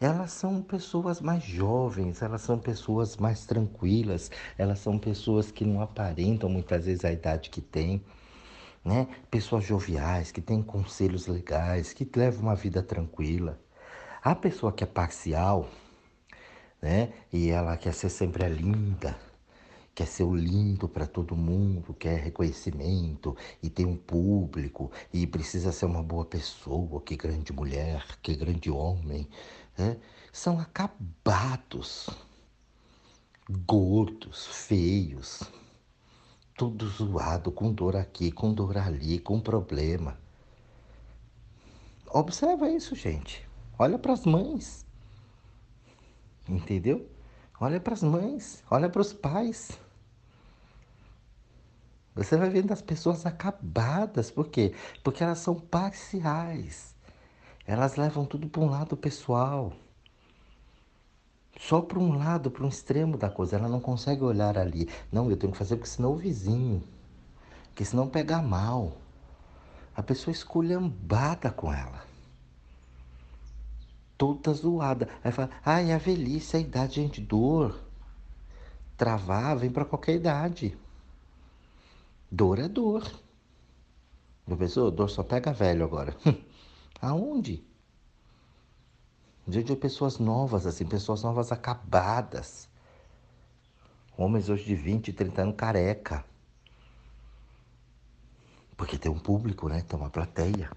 Elas 0.00 0.32
são 0.32 0.62
pessoas 0.62 1.20
mais 1.20 1.44
jovens, 1.44 2.22
elas 2.22 2.40
são 2.40 2.58
pessoas 2.58 3.18
mais 3.18 3.44
tranquilas, 3.44 4.30
elas 4.56 4.78
são 4.78 4.98
pessoas 4.98 5.52
que 5.52 5.62
não 5.62 5.82
aparentam 5.82 6.48
muitas 6.48 6.86
vezes 6.86 7.04
a 7.04 7.12
idade 7.12 7.50
que 7.50 7.60
têm, 7.60 8.02
né? 8.82 9.06
Pessoas 9.30 9.64
joviais, 9.64 10.32
que 10.32 10.40
têm 10.40 10.62
conselhos 10.62 11.26
legais, 11.26 11.92
que 11.92 12.08
levam 12.16 12.44
uma 12.44 12.54
vida 12.54 12.82
tranquila. 12.82 13.60
A 14.24 14.34
pessoa 14.34 14.72
que 14.72 14.82
é 14.82 14.86
parcial, 14.86 15.68
né? 16.80 17.12
E 17.30 17.50
ela 17.50 17.76
quer 17.76 17.92
ser 17.92 18.08
sempre 18.08 18.42
a 18.42 18.48
linda, 18.48 19.14
quer 19.94 20.06
ser 20.06 20.24
o 20.24 20.34
lindo 20.34 20.88
para 20.88 21.06
todo 21.06 21.36
mundo, 21.36 21.92
quer 21.92 22.18
reconhecimento 22.18 23.36
e 23.62 23.68
tem 23.68 23.84
um 23.84 23.96
público 23.96 24.90
e 25.12 25.26
precisa 25.26 25.72
ser 25.72 25.84
uma 25.84 26.02
boa 26.02 26.24
pessoa, 26.24 27.02
que 27.02 27.16
grande 27.16 27.52
mulher, 27.52 28.02
que 28.22 28.34
grande 28.34 28.70
homem, 28.70 29.28
né? 29.80 29.96
são 30.30 30.60
acabados, 30.60 32.10
gordos, 33.66 34.46
feios, 34.46 35.42
tudo 36.54 36.86
zoado, 36.86 37.50
com 37.50 37.72
dor 37.72 37.96
aqui, 37.96 38.30
com 38.30 38.52
dor 38.52 38.76
ali, 38.76 39.18
com 39.18 39.40
problema. 39.40 40.18
Observa 42.12 42.68
isso, 42.68 42.94
gente. 42.94 43.48
Olha 43.78 43.98
para 43.98 44.12
as 44.12 44.26
mães. 44.26 44.84
Entendeu? 46.46 47.08
Olha 47.58 47.80
para 47.80 47.94
as 47.94 48.02
mães, 48.02 48.62
olha 48.70 48.88
para 48.90 49.00
os 49.00 49.12
pais. 49.12 49.70
Você 52.14 52.36
vai 52.36 52.50
vendo 52.50 52.72
as 52.72 52.82
pessoas 52.82 53.24
acabadas. 53.24 54.30
Por 54.30 54.48
quê? 54.48 54.74
Porque 55.02 55.22
elas 55.24 55.38
são 55.38 55.54
parciais. 55.54 56.94
Elas 57.66 57.96
levam 57.96 58.24
tudo 58.24 58.48
para 58.48 58.60
um 58.60 58.70
lado 58.70 58.96
pessoal. 58.96 59.72
Só 61.58 61.80
para 61.80 61.98
um 61.98 62.16
lado, 62.16 62.50
para 62.50 62.64
um 62.64 62.68
extremo 62.68 63.16
da 63.16 63.28
coisa. 63.28 63.56
Ela 63.56 63.68
não 63.68 63.80
consegue 63.80 64.22
olhar 64.22 64.56
ali. 64.56 64.88
Não, 65.12 65.30
eu 65.30 65.36
tenho 65.36 65.52
que 65.52 65.58
fazer 65.58 65.76
porque 65.76 65.90
senão 65.90 66.12
o 66.12 66.16
vizinho. 66.16 66.82
Porque 67.68 67.84
senão 67.84 68.08
pega 68.08 68.40
mal. 68.40 68.96
A 69.94 70.02
pessoa 70.02 70.32
esculhambada 70.32 71.50
com 71.50 71.72
ela. 71.72 72.02
Toda 74.16 74.52
zoada. 74.52 75.08
Aí 75.22 75.32
fala, 75.32 75.50
ai, 75.64 75.92
a 75.92 75.98
velhice, 75.98 76.56
a 76.56 76.60
idade, 76.60 76.94
gente, 76.94 77.20
dor. 77.20 77.78
Travar, 78.96 79.56
vem 79.58 79.70
para 79.70 79.84
qualquer 79.84 80.14
idade. 80.14 80.76
Dor 82.30 82.58
é 82.58 82.68
dor. 82.68 83.10
Pensou? 84.58 84.90
Dor 84.90 85.08
só 85.10 85.22
pega 85.22 85.52
velho 85.52 85.84
agora. 85.84 86.16
Aonde? 87.00 87.64
diante 89.50 89.74
de 89.74 89.76
pessoas 89.76 90.18
novas, 90.18 90.66
assim, 90.66 90.86
pessoas 90.86 91.22
novas 91.22 91.52
acabadas. 91.52 92.68
Homens 94.16 94.48
hoje 94.48 94.64
de 94.64 94.74
20, 94.74 95.12
30 95.12 95.42
anos 95.42 95.56
careca. 95.56 96.24
Porque 98.76 98.96
tem 98.96 99.10
um 99.10 99.18
público, 99.18 99.68
né? 99.68 99.82
Tem 99.82 99.98
uma 99.98 100.10
plateia. 100.10 100.70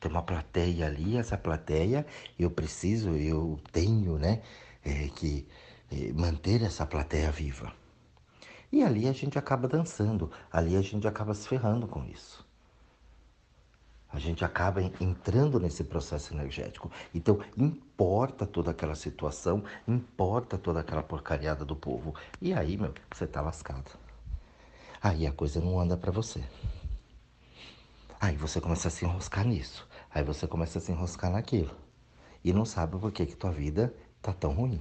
Tem 0.00 0.10
uma 0.10 0.22
plateia 0.22 0.86
ali, 0.86 1.16
essa 1.16 1.36
plateia 1.36 2.06
eu 2.38 2.50
preciso, 2.50 3.10
eu 3.10 3.60
tenho, 3.72 4.18
né? 4.18 4.42
É, 4.84 5.08
que 5.08 5.46
é, 5.90 6.12
manter 6.12 6.62
essa 6.62 6.86
plateia 6.86 7.30
viva. 7.30 7.72
E 8.70 8.82
ali 8.82 9.08
a 9.08 9.12
gente 9.12 9.38
acaba 9.38 9.66
dançando, 9.66 10.30
ali 10.52 10.76
a 10.76 10.82
gente 10.82 11.08
acaba 11.08 11.34
se 11.34 11.48
ferrando 11.48 11.88
com 11.88 12.04
isso. 12.04 12.47
A 14.18 14.20
gente 14.20 14.44
acaba 14.44 14.82
entrando 14.82 15.60
nesse 15.60 15.84
processo 15.84 16.34
energético. 16.34 16.90
Então, 17.14 17.38
importa 17.56 18.44
toda 18.44 18.72
aquela 18.72 18.96
situação, 18.96 19.62
importa 19.86 20.58
toda 20.58 20.80
aquela 20.80 21.04
porcariada 21.04 21.64
do 21.64 21.76
povo. 21.76 22.12
E 22.42 22.52
aí, 22.52 22.76
meu, 22.76 22.92
você 23.14 23.28
tá 23.28 23.40
lascado. 23.40 23.92
Aí 25.00 25.24
a 25.24 25.30
coisa 25.30 25.60
não 25.60 25.78
anda 25.78 25.96
para 25.96 26.10
você. 26.10 26.42
Aí 28.20 28.34
você 28.34 28.60
começa 28.60 28.88
a 28.88 28.90
se 28.90 29.04
enroscar 29.04 29.46
nisso. 29.46 29.86
Aí 30.12 30.24
você 30.24 30.48
começa 30.48 30.78
a 30.78 30.80
se 30.82 30.90
enroscar 30.90 31.30
naquilo. 31.30 31.76
E 32.42 32.52
não 32.52 32.64
sabe 32.64 32.98
por 32.98 33.12
que, 33.12 33.24
que 33.24 33.36
tua 33.36 33.52
vida 33.52 33.94
tá 34.20 34.32
tão 34.32 34.52
ruim. 34.52 34.80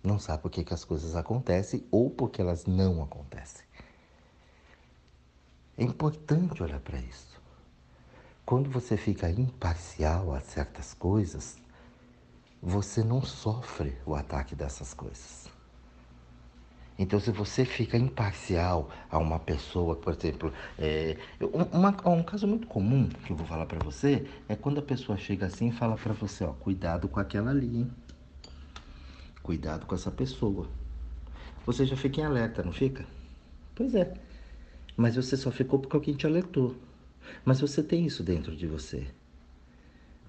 Não 0.00 0.20
sabe 0.20 0.44
por 0.44 0.50
que, 0.52 0.62
que 0.62 0.72
as 0.72 0.84
coisas 0.84 1.16
acontecem 1.16 1.84
ou 1.90 2.08
porque 2.08 2.40
elas 2.40 2.66
não 2.66 3.02
acontecem. 3.02 3.66
É 5.76 5.82
importante 5.82 6.62
olhar 6.62 6.78
para 6.78 7.00
isso. 7.00 7.39
Quando 8.50 8.68
você 8.68 8.96
fica 8.96 9.30
imparcial 9.30 10.34
a 10.34 10.40
certas 10.40 10.92
coisas, 10.92 11.56
você 12.60 13.04
não 13.04 13.22
sofre 13.22 13.96
o 14.04 14.12
ataque 14.12 14.56
dessas 14.56 14.92
coisas. 14.92 15.48
Então, 16.98 17.20
se 17.20 17.30
você 17.30 17.64
fica 17.64 17.96
imparcial 17.96 18.90
a 19.08 19.18
uma 19.18 19.38
pessoa, 19.38 19.94
por 19.94 20.14
exemplo, 20.14 20.52
é, 20.76 21.16
uma, 21.72 21.96
um 22.08 22.24
caso 22.24 22.48
muito 22.48 22.66
comum 22.66 23.08
que 23.24 23.32
eu 23.32 23.36
vou 23.36 23.46
falar 23.46 23.66
para 23.66 23.78
você 23.84 24.28
é 24.48 24.56
quando 24.56 24.80
a 24.80 24.82
pessoa 24.82 25.16
chega 25.16 25.46
assim 25.46 25.68
e 25.68 25.72
fala 25.72 25.94
para 25.94 26.12
você, 26.12 26.42
ó, 26.42 26.52
cuidado 26.52 27.06
com 27.06 27.20
aquela 27.20 27.52
ali, 27.52 27.82
hein? 27.82 27.90
cuidado 29.44 29.86
com 29.86 29.94
essa 29.94 30.10
pessoa. 30.10 30.66
Você 31.64 31.86
já 31.86 31.96
fica 31.96 32.20
em 32.20 32.24
alerta, 32.24 32.64
não 32.64 32.72
fica? 32.72 33.06
Pois 33.76 33.94
é. 33.94 34.12
Mas 34.96 35.14
você 35.14 35.36
só 35.36 35.52
ficou 35.52 35.78
porque 35.78 35.94
alguém 35.94 36.16
te 36.16 36.26
alertou. 36.26 36.89
Mas 37.44 37.60
você 37.60 37.82
tem 37.82 38.06
isso 38.06 38.22
dentro 38.22 38.56
de 38.56 38.66
você. 38.66 39.06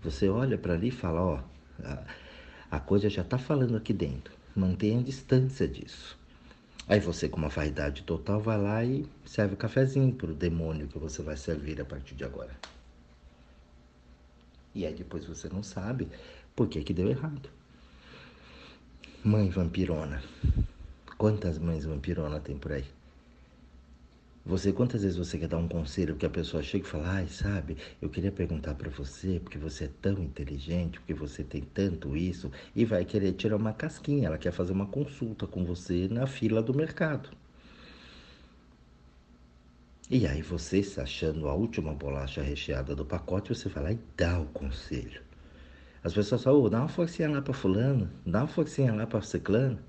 Você 0.04 0.30
olha 0.30 0.58
para 0.58 0.74
ali 0.74 0.88
e 0.88 0.92
fala: 0.92 1.22
ó, 1.22 1.44
a, 1.84 2.04
a 2.72 2.80
coisa 2.80 3.10
já 3.10 3.22
está 3.22 3.38
falando 3.38 3.76
aqui 3.78 3.94
dentro. 3.94 4.34
Mantenha 4.56 5.02
distância 5.04 5.68
disso. 5.68 6.18
Aí 6.88 7.00
você, 7.00 7.30
com 7.30 7.38
uma 7.38 7.50
vaidade 7.50 8.04
total, 8.04 8.42
vai 8.42 8.62
lá 8.62 8.84
e 8.84 9.06
serve 9.26 9.54
o 9.54 9.58
cafezinho 9.58 10.14
para 10.14 10.32
o 10.32 10.36
demônio 10.36 10.88
que 10.88 10.98
você 10.98 11.22
vai 11.22 11.38
servir 11.38 11.80
a 11.80 11.86
partir 11.86 12.16
de 12.16 12.24
agora. 12.24 12.54
E 14.74 14.86
aí 14.86 14.94
depois 14.94 15.26
você 15.26 15.48
não 15.50 15.64
sabe 15.64 16.08
por 16.56 16.68
que, 16.68 16.84
que 16.84 16.94
deu 16.94 17.10
errado. 17.10 17.50
Mãe 19.24 19.50
vampirona. 19.50 20.22
Quantas 21.18 21.60
mães 21.60 21.86
vampirona 21.86 22.40
tem 22.40 22.58
por 22.58 22.72
aí? 22.72 22.86
Você, 24.44 24.74
quantas 24.74 25.04
vezes 25.04 25.18
você 25.18 25.38
quer 25.38 25.48
dar 25.48 25.58
um 25.58 25.68
conselho 25.68 26.16
que 26.16 26.26
a 26.26 26.30
pessoa 26.30 26.64
chega 26.64 26.84
e 26.86 26.90
fala, 26.90 27.10
ai, 27.10 27.28
sabe, 27.28 27.78
eu 28.02 28.10
queria 28.10 28.32
perguntar 28.32 28.74
para 28.74 28.90
você, 28.90 29.40
porque 29.40 29.58
você 29.58 29.86
é 29.86 29.90
tão 30.02 30.14
inteligente, 30.14 31.00
porque 31.00 31.14
você 31.14 31.44
tem 31.44 31.62
tanto 31.62 32.18
isso, 32.18 32.52
e 32.76 32.84
vai 32.84 33.06
querer 33.06 33.34
tirar 33.34 33.58
uma 33.58 33.72
casquinha, 33.72 34.28
ela 34.28 34.40
quer 34.40 34.52
fazer 34.52 34.74
uma 34.74 34.88
consulta 34.88 35.46
com 35.46 35.64
você 35.64 36.08
na 36.10 36.26
fila 36.26 36.62
do 36.62 36.74
mercado. 36.74 37.30
E 40.10 40.26
aí 40.28 40.42
você, 40.42 40.82
se 40.84 41.00
achando 41.00 41.48
a 41.48 41.54
última 41.54 41.94
bolacha 41.94 42.42
recheada 42.42 42.96
do 42.96 43.06
pacote, 43.06 43.54
você 43.56 43.70
vai 43.70 43.84
lá 43.84 43.92
e 43.94 44.00
dá 44.18 44.40
o 44.40 44.46
conselho. 44.48 45.22
As 46.04 46.14
pessoas 46.14 46.44
falam, 46.44 46.64
oh, 46.64 46.70
dá 46.70 46.80
uma 46.80 46.90
forcinha 46.90 47.30
lá 47.30 47.42
para 47.42 47.54
fulano, 47.54 48.10
dá 48.26 48.40
uma 48.40 48.48
forcinha 48.48 48.92
lá 48.92 49.06
para 49.06 49.22
ciclano. 49.22 49.80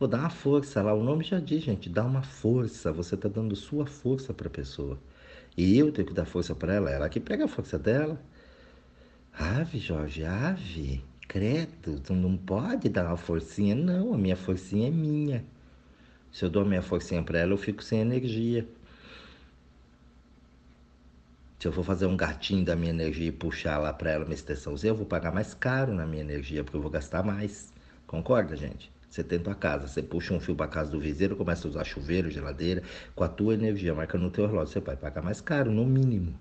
Pô, 0.00 0.06
dá 0.08 0.18
uma 0.18 0.30
força 0.30 0.82
lá, 0.82 0.94
o 0.94 1.04
nome 1.04 1.22
já 1.22 1.38
diz, 1.38 1.62
gente, 1.62 1.88
dá 1.90 2.02
uma 2.04 2.22
força. 2.22 2.90
Você 2.90 3.14
está 3.14 3.28
dando 3.28 3.54
sua 3.54 3.86
força 3.86 4.32
para 4.32 4.48
a 4.48 4.50
pessoa. 4.50 4.98
E 5.56 5.78
eu 5.78 5.92
tenho 5.92 6.08
que 6.08 6.14
dar 6.14 6.24
força 6.24 6.54
para 6.54 6.74
ela, 6.74 6.90
ela 6.90 7.08
que 7.08 7.20
pega 7.20 7.44
a 7.44 7.48
força 7.48 7.78
dela. 7.78 8.18
Ave, 9.32 9.78
Jorge, 9.78 10.24
ave, 10.24 11.02
credo, 11.26 11.98
tu 12.00 12.14
não 12.14 12.36
pode 12.36 12.88
dar 12.88 13.06
uma 13.06 13.16
forcinha. 13.16 13.74
Não, 13.74 14.14
a 14.14 14.18
minha 14.18 14.36
forcinha 14.36 14.88
é 14.88 14.90
minha. 14.90 15.44
Se 16.32 16.44
eu 16.44 16.50
dou 16.50 16.62
a 16.62 16.66
minha 16.66 16.82
forcinha 16.82 17.22
para 17.22 17.38
ela, 17.40 17.52
eu 17.52 17.58
fico 17.58 17.82
sem 17.84 18.00
energia. 18.00 18.68
Se 21.60 21.68
eu 21.68 21.72
for 21.72 21.84
fazer 21.84 22.06
um 22.06 22.16
gatinho 22.16 22.64
da 22.64 22.74
minha 22.74 22.90
energia 22.90 23.28
e 23.28 23.32
puxar 23.32 23.78
lá 23.78 23.92
para 23.92 24.10
ela 24.10 24.24
uma 24.24 24.34
extensãozinha, 24.34 24.90
eu 24.90 24.96
vou 24.96 25.06
pagar 25.06 25.32
mais 25.32 25.54
caro 25.54 25.94
na 25.94 26.04
minha 26.06 26.22
energia, 26.22 26.64
porque 26.64 26.76
eu 26.76 26.82
vou 26.82 26.90
gastar 26.90 27.22
mais. 27.22 27.72
Concorda, 28.06 28.56
gente? 28.56 28.90
Você 29.10 29.24
tem 29.24 29.40
tua 29.40 29.56
casa, 29.56 29.88
você 29.88 30.00
puxa 30.00 30.32
um 30.32 30.38
fio 30.38 30.54
para 30.54 30.68
casa 30.68 30.92
do 30.92 31.00
viseiro, 31.00 31.34
começa 31.34 31.66
a 31.66 31.70
usar 31.70 31.82
chuveiro, 31.82 32.30
geladeira, 32.30 32.80
com 33.12 33.24
a 33.24 33.28
tua 33.28 33.54
energia 33.54 33.92
marca 33.92 34.16
no 34.16 34.30
teu 34.30 34.46
relógio, 34.46 34.72
você 34.72 34.80
vai 34.80 34.96
pagar 34.96 35.20
mais 35.20 35.40
caro, 35.40 35.72
no 35.72 35.84
mínimo. 35.84 36.38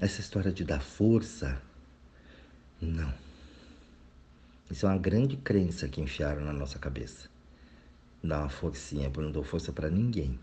Essa 0.00 0.20
história 0.20 0.52
de 0.52 0.62
dar 0.62 0.80
força, 0.80 1.60
não. 2.80 3.12
Isso 4.70 4.86
é 4.86 4.88
uma 4.88 4.98
grande 4.98 5.36
crença 5.36 5.88
que 5.88 6.00
enfiaram 6.00 6.44
na 6.44 6.52
nossa 6.52 6.78
cabeça. 6.78 7.28
Dá 8.22 8.38
uma 8.38 8.48
forcinha, 8.48 9.10
eu 9.12 9.22
não 9.22 9.32
dou 9.32 9.42
força 9.42 9.72
para 9.72 9.90
ninguém. 9.90 10.38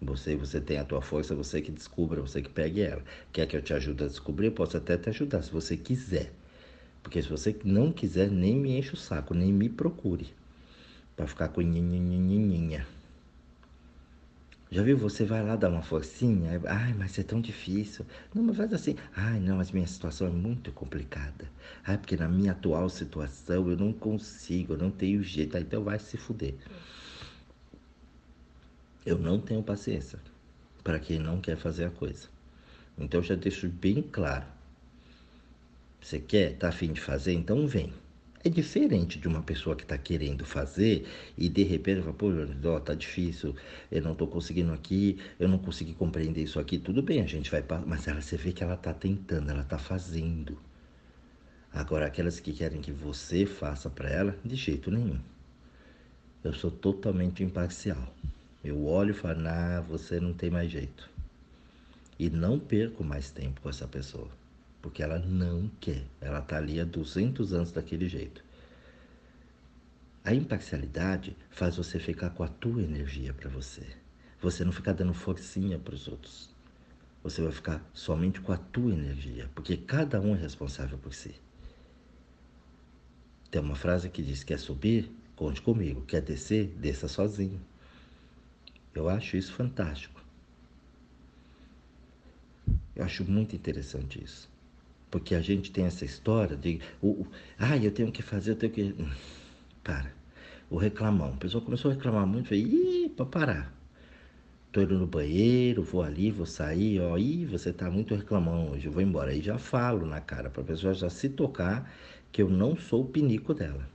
Você, 0.00 0.36
você 0.36 0.60
tem 0.60 0.78
a 0.78 0.84
tua 0.84 1.02
força, 1.02 1.34
você 1.34 1.60
que 1.60 1.72
descubra, 1.72 2.20
você 2.20 2.40
que 2.40 2.48
pegue 2.48 2.82
ela. 2.82 3.02
Quer 3.32 3.46
que 3.46 3.56
eu 3.56 3.62
te 3.62 3.74
ajude 3.74 4.04
a 4.04 4.06
descobrir? 4.06 4.46
Eu 4.46 4.52
posso 4.52 4.76
até 4.76 4.96
te 4.96 5.08
ajudar, 5.08 5.42
se 5.42 5.50
você 5.50 5.76
quiser. 5.76 6.32
Porque 7.02 7.20
se 7.20 7.28
você 7.28 7.56
não 7.64 7.92
quiser, 7.92 8.30
nem 8.30 8.56
me 8.56 8.78
enche 8.78 8.94
o 8.94 8.96
saco, 8.96 9.34
nem 9.34 9.52
me 9.52 9.68
procure. 9.68 10.32
Pra 11.16 11.26
ficar 11.26 11.48
com 11.48 11.60
nhinhinhinhinhinha. 11.60 12.86
Já 14.70 14.82
viu? 14.82 14.96
Você 14.96 15.24
vai 15.26 15.44
lá 15.44 15.54
dar 15.54 15.68
uma 15.68 15.82
forcinha. 15.82 16.58
Ai, 16.66 16.94
mas 16.94 17.18
é 17.18 17.22
tão 17.22 17.42
difícil. 17.42 18.06
Não, 18.34 18.42
mas 18.42 18.56
faz 18.56 18.72
assim. 18.72 18.96
Ai, 19.14 19.38
não, 19.38 19.58
mas 19.58 19.70
minha 19.70 19.86
situação 19.86 20.26
é 20.26 20.30
muito 20.30 20.72
complicada. 20.72 21.46
Ai, 21.84 21.98
porque 21.98 22.16
na 22.16 22.26
minha 22.26 22.52
atual 22.52 22.88
situação 22.88 23.68
eu 23.68 23.76
não 23.76 23.92
consigo, 23.92 24.72
eu 24.72 24.78
não 24.78 24.90
tenho 24.90 25.22
jeito. 25.22 25.58
Então 25.58 25.84
vai 25.84 25.98
se 25.98 26.16
fuder. 26.16 26.54
Eu 29.04 29.18
não 29.18 29.38
tenho 29.38 29.62
paciência 29.62 30.18
para 30.82 30.98
quem 30.98 31.18
não 31.18 31.40
quer 31.40 31.56
fazer 31.56 31.84
a 31.84 31.90
coisa. 31.90 32.28
Então 32.96 33.22
já 33.22 33.34
deixo 33.34 33.68
bem 33.68 34.00
claro 34.00 34.46
você 36.02 36.18
quer, 36.18 36.56
tá 36.58 36.68
afim 36.68 36.92
de 36.92 37.00
fazer? 37.00 37.32
Então 37.32 37.66
vem. 37.66 37.92
É 38.44 38.48
diferente 38.48 39.20
de 39.20 39.28
uma 39.28 39.40
pessoa 39.40 39.76
que 39.76 39.84
está 39.84 39.96
querendo 39.96 40.44
fazer 40.44 41.06
e 41.38 41.48
de 41.48 41.62
repente 41.62 42.00
fala, 42.00 42.12
pô, 42.12 42.26
ó, 42.64 42.80
tá 42.80 42.92
difícil, 42.92 43.54
eu 43.88 44.02
não 44.02 44.12
estou 44.12 44.26
conseguindo 44.26 44.72
aqui, 44.72 45.16
eu 45.38 45.48
não 45.48 45.58
consegui 45.58 45.94
compreender 45.94 46.42
isso 46.42 46.58
aqui. 46.58 46.76
Tudo 46.76 47.00
bem, 47.02 47.20
a 47.20 47.26
gente 47.26 47.48
vai, 47.48 47.64
mas 47.86 48.08
ela, 48.08 48.20
você 48.20 48.36
vê 48.36 48.52
que 48.52 48.64
ela 48.64 48.74
está 48.74 48.92
tentando, 48.92 49.48
ela 49.48 49.62
está 49.62 49.78
fazendo. 49.78 50.58
Agora, 51.72 52.06
aquelas 52.06 52.40
que 52.40 52.52
querem 52.52 52.80
que 52.80 52.90
você 52.90 53.46
faça 53.46 53.88
para 53.88 54.10
ela, 54.10 54.36
de 54.44 54.56
jeito 54.56 54.90
nenhum. 54.90 55.20
Eu 56.42 56.52
sou 56.52 56.72
totalmente 56.72 57.44
imparcial. 57.44 58.12
Eu 58.64 58.84
olho 58.86 59.12
e 59.12 59.14
falo, 59.14 59.46
ah, 59.46 59.80
você 59.88 60.18
não 60.18 60.32
tem 60.32 60.50
mais 60.50 60.68
jeito. 60.68 61.08
E 62.18 62.28
não 62.28 62.58
perco 62.58 63.04
mais 63.04 63.30
tempo 63.30 63.60
com 63.60 63.70
essa 63.70 63.86
pessoa 63.86 64.41
porque 64.82 65.02
ela 65.02 65.18
não 65.18 65.70
quer. 65.80 66.04
Ela 66.20 66.40
está 66.40 66.58
ali 66.58 66.80
há 66.80 66.84
200 66.84 67.54
anos 67.54 67.70
daquele 67.72 68.08
jeito. 68.08 68.44
A 70.24 70.34
imparcialidade 70.34 71.36
faz 71.50 71.76
você 71.76 71.98
ficar 71.98 72.30
com 72.30 72.42
a 72.42 72.48
tua 72.48 72.82
energia 72.82 73.32
para 73.32 73.48
você. 73.48 73.86
Você 74.40 74.64
não 74.64 74.72
ficar 74.72 74.92
dando 74.92 75.14
forcinha 75.14 75.78
para 75.78 75.94
os 75.94 76.08
outros. 76.08 76.50
Você 77.22 77.40
vai 77.40 77.52
ficar 77.52 77.88
somente 77.94 78.40
com 78.40 78.52
a 78.52 78.56
tua 78.56 78.92
energia, 78.92 79.48
porque 79.54 79.76
cada 79.76 80.20
um 80.20 80.34
é 80.34 80.38
responsável 80.38 80.98
por 80.98 81.14
si. 81.14 81.34
Tem 83.50 83.60
uma 83.60 83.76
frase 83.76 84.08
que 84.10 84.22
diz: 84.22 84.42
quer 84.42 84.58
subir? 84.58 85.10
Conte 85.36 85.62
comigo. 85.62 86.02
Quer 86.02 86.22
descer? 86.22 86.68
Desça 86.68 87.06
sozinho. 87.06 87.60
Eu 88.94 89.08
acho 89.08 89.36
isso 89.36 89.52
fantástico. 89.52 90.20
Eu 92.94 93.04
acho 93.04 93.24
muito 93.24 93.56
interessante 93.56 94.22
isso. 94.22 94.51
Porque 95.12 95.34
a 95.34 95.42
gente 95.42 95.70
tem 95.70 95.84
essa 95.84 96.06
história 96.06 96.56
de, 96.56 96.80
o, 97.02 97.26
ah, 97.58 97.76
eu 97.76 97.92
tenho 97.92 98.10
que 98.10 98.22
fazer, 98.22 98.52
eu 98.52 98.56
tenho 98.56 98.72
que. 98.72 98.94
Para. 99.84 100.10
O 100.70 100.78
reclamão. 100.78 101.34
A 101.34 101.36
pessoa 101.36 101.62
começou 101.62 101.90
a 101.90 101.94
reclamar 101.94 102.26
muito, 102.26 102.48
falei, 102.48 102.64
ih, 102.64 103.08
para 103.10 103.26
parar. 103.26 103.74
tô 104.72 104.80
indo 104.80 104.98
no 104.98 105.06
banheiro, 105.06 105.82
vou 105.82 106.02
ali, 106.02 106.30
vou 106.30 106.46
sair, 106.46 106.98
ó, 107.00 107.18
ih, 107.18 107.44
você 107.44 107.74
tá 107.74 107.90
muito 107.90 108.14
reclamão 108.14 108.70
hoje, 108.70 108.86
eu 108.86 108.92
vou 108.92 109.02
embora. 109.02 109.32
Aí 109.32 109.42
já 109.42 109.58
falo 109.58 110.06
na 110.06 110.18
cara 110.20 110.48
para 110.48 110.62
pessoa 110.64 110.94
já 110.94 111.10
se 111.10 111.28
tocar 111.28 111.92
que 112.32 112.40
eu 112.40 112.48
não 112.48 112.74
sou 112.74 113.02
o 113.02 113.08
pinico 113.08 113.52
dela. 113.52 113.86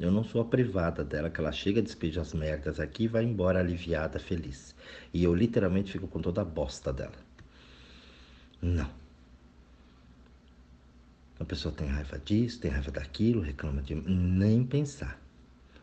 Eu 0.00 0.10
não 0.10 0.24
sou 0.24 0.40
a 0.40 0.44
privada 0.46 1.04
dela, 1.04 1.28
que 1.28 1.40
ela 1.40 1.52
chega, 1.52 1.82
despeja 1.82 2.22
as 2.22 2.32
merdas 2.32 2.80
aqui 2.80 3.04
e 3.04 3.08
vai 3.08 3.24
embora 3.24 3.58
aliviada, 3.60 4.18
feliz. 4.18 4.74
E 5.12 5.24
eu 5.24 5.34
literalmente 5.34 5.92
fico 5.92 6.08
com 6.08 6.22
toda 6.22 6.40
a 6.40 6.44
bosta 6.44 6.90
dela. 6.90 7.18
Não. 8.62 8.97
A 11.40 11.44
pessoa 11.44 11.72
tem 11.72 11.86
raiva 11.86 12.18
disso, 12.18 12.60
tem 12.60 12.70
raiva 12.70 12.90
daquilo, 12.90 13.40
reclama 13.40 13.80
de. 13.80 13.94
Nem 13.94 14.64
pensar. 14.64 15.20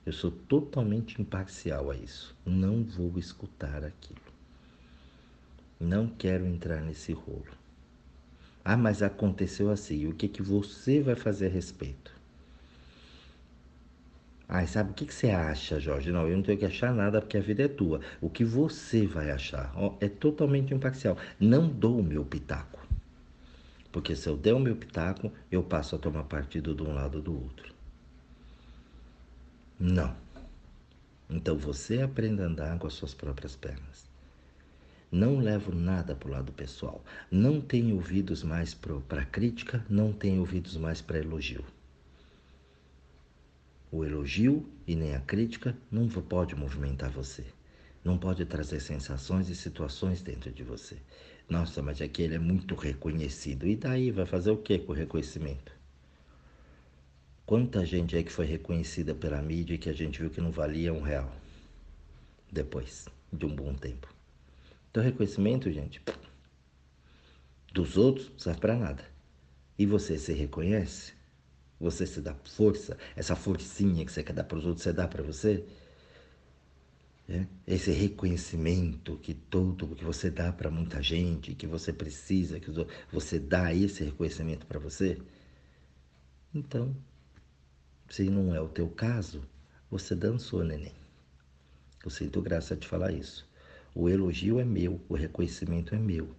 Eu 0.06 0.14
sou 0.14 0.30
totalmente 0.30 1.22
imparcial 1.22 1.90
a 1.90 1.96
isso. 1.96 2.36
Não 2.46 2.84
vou 2.84 3.18
escutar 3.18 3.84
aquilo. 3.84 4.22
Não 5.80 6.08
quero 6.08 6.46
entrar 6.46 6.82
nesse 6.82 7.12
rolo. 7.14 7.56
Ah, 8.64 8.78
mas 8.78 9.02
aconteceu 9.02 9.70
assim. 9.70 10.08
O 10.08 10.14
que, 10.14 10.28
que 10.28 10.42
você 10.42 11.02
vai 11.02 11.16
fazer 11.16 11.48
a 11.48 11.50
respeito? 11.50 12.14
Ah, 14.48 14.66
sabe 14.68 14.92
o 14.92 14.94
que, 14.94 15.06
que 15.06 15.14
você 15.14 15.32
acha, 15.32 15.80
Jorge? 15.80 16.12
Não, 16.12 16.28
eu 16.28 16.36
não 16.36 16.44
tenho 16.44 16.58
que 16.58 16.66
achar 16.66 16.94
nada 16.94 17.20
porque 17.20 17.38
a 17.38 17.42
vida 17.42 17.64
é 17.64 17.68
tua. 17.68 18.00
O 18.22 18.30
que 18.30 18.44
você 18.44 19.08
vai 19.08 19.32
achar? 19.32 19.74
é 20.00 20.08
totalmente 20.08 20.74
imparcial. 20.74 21.18
Não 21.40 21.68
dou 21.68 22.00
o 22.00 22.04
meu 22.04 22.24
pitaco. 22.24 22.75
Porque 23.96 24.14
se 24.14 24.28
eu 24.28 24.36
der 24.36 24.54
o 24.54 24.60
meu 24.60 24.76
pitaco, 24.76 25.32
eu 25.50 25.64
passo 25.64 25.96
a 25.96 25.98
tomar 25.98 26.26
partido 26.26 26.76
de 26.76 26.84
um 26.84 26.94
lado 26.94 27.20
ou 27.20 27.24
do 27.24 27.34
outro. 27.34 27.74
Não. 29.80 30.14
Então 31.30 31.58
você 31.58 32.02
aprenda 32.02 32.44
a 32.44 32.48
andar 32.48 32.78
com 32.78 32.88
as 32.88 32.94
suas 32.94 33.14
próprias 33.14 33.56
pernas. 33.56 34.06
Não 35.10 35.40
levo 35.40 35.74
nada 35.74 36.14
para 36.14 36.28
o 36.28 36.32
lado 36.34 36.52
pessoal. 36.52 37.02
Não 37.32 37.62
tenho 37.62 37.96
ouvidos 37.96 38.44
mais 38.44 38.74
para 38.74 39.24
crítica, 39.24 39.86
não 39.90 40.12
tenho 40.12 40.42
ouvidos 40.42 40.76
mais 40.76 41.00
para 41.00 41.20
elogio. 41.20 41.64
O 43.90 44.04
elogio 44.04 44.70
e 44.86 44.94
nem 44.94 45.16
a 45.16 45.22
crítica 45.22 45.74
não 45.90 46.10
pode 46.10 46.54
movimentar 46.54 47.10
você. 47.12 47.46
Não 48.06 48.20
pode 48.20 48.46
trazer 48.46 48.80
sensações 48.80 49.50
e 49.50 49.56
situações 49.56 50.22
dentro 50.22 50.52
de 50.52 50.62
você. 50.62 50.96
Nossa, 51.50 51.82
mas 51.82 52.00
aquele 52.00 52.36
é 52.36 52.40
muito 52.40 52.76
reconhecido. 52.76 53.66
E 53.68 53.76
daí 53.76 54.12
vai 54.12 54.28
fazer 54.28 54.52
o 54.52 54.58
que 54.58 54.78
com 54.78 54.92
o 54.92 54.96
reconhecimento? 54.96 55.72
Quanta 57.48 57.84
gente 57.84 58.16
aí 58.16 58.24
que 58.24 58.32
foi 58.32 58.46
reconhecida 58.46 59.16
pela 59.16 59.42
mídia 59.42 59.74
e 59.74 59.80
que 59.80 59.90
a 59.90 59.94
gente 59.94 60.22
viu 60.22 60.30
que 60.30 60.40
não 60.40 60.52
valia 60.52 60.94
um 60.94 61.02
real 61.02 61.36
depois 62.52 63.08
de 63.34 63.44
um 63.48 63.56
bom 63.56 63.74
tempo. 63.74 64.08
Então, 64.92 65.04
reconhecimento, 65.04 65.72
gente, 65.72 66.00
dos 67.74 67.98
outros 67.98 68.32
serve 68.38 68.60
para 68.60 68.76
nada. 68.76 69.04
E 69.80 69.86
você 69.88 70.20
se 70.20 70.32
reconhece? 70.32 71.14
Você 71.80 72.06
se 72.06 72.22
dá 72.22 72.36
força? 72.36 72.98
Essa 73.16 73.36
forcinha 73.36 74.06
que 74.06 74.12
você 74.12 74.24
quer 74.24 74.34
dar 74.34 74.44
para 74.44 74.60
os 74.60 74.66
outros, 74.66 74.84
você 74.84 74.94
dá 74.94 75.08
para 75.08 75.24
você? 75.24 75.66
É? 77.28 77.48
Esse 77.66 77.92
reconhecimento 77.92 79.18
que 79.18 79.34
todo 79.34 79.96
que 79.96 80.04
você 80.04 80.30
dá 80.30 80.52
para 80.52 80.70
muita 80.70 81.02
gente, 81.02 81.56
que 81.56 81.66
você 81.66 81.92
precisa, 81.92 82.60
que 82.60 82.70
você 83.12 83.40
dá 83.40 83.74
esse 83.74 84.04
reconhecimento 84.04 84.66
para 84.68 84.78
você? 84.78 85.20
Então, 86.54 86.96
se 88.10 88.30
não 88.30 88.54
é 88.54 88.62
o 88.62 88.70
teu 88.70 88.88
caso, 88.90 89.44
você 89.90 90.14
dançou, 90.14 90.64
neném. 90.64 90.94
Eu 92.04 92.12
sinto 92.12 92.42
graça 92.44 92.76
de 92.76 92.88
falar 92.88 93.12
isso. 93.12 93.50
O 93.96 94.08
elogio 94.08 94.60
é 94.60 94.64
meu, 94.64 95.02
o 95.10 95.16
reconhecimento 95.16 95.96
é 95.96 95.98
meu. 95.98 96.36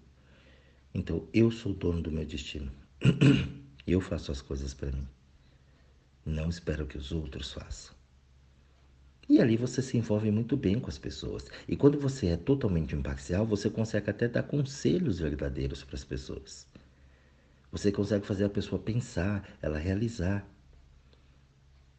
Então 0.94 1.27
eu 1.35 1.51
sou 1.51 1.75
dono 1.75 2.01
do 2.01 2.12
meu 2.12 2.25
destino. 2.25 2.70
eu 3.85 4.01
faço 4.01 4.31
as 4.31 4.40
coisas 4.40 4.72
para 4.72 4.92
mim. 4.92 5.09
Não 6.25 6.49
espero 6.49 6.87
que 6.87 6.96
os 6.96 7.11
outros 7.11 7.53
façam. 7.53 7.95
E 9.29 9.41
ali 9.41 9.57
você 9.57 9.83
se 9.83 9.97
envolve 9.97 10.31
muito 10.31 10.57
bem 10.57 10.79
com 10.79 10.89
as 10.89 10.99
pessoas. 10.99 11.47
E 11.69 11.77
quando 11.77 11.99
você 11.99 12.29
é 12.29 12.37
totalmente 12.37 12.95
imparcial, 12.95 13.45
você 13.45 13.69
consegue 13.69 14.09
até 14.11 14.29
dar 14.29 14.45
conselhos 14.45 15.19
verdadeiros 15.19 15.83
para 15.83 15.97
as 15.97 16.05
pessoas. 16.05 16.67
Você 17.73 17.91
consegue 17.93 18.27
fazer 18.27 18.45
a 18.45 18.49
pessoa 18.49 18.81
pensar, 18.81 19.47
ela 19.61 19.79
realizar. 19.79 20.49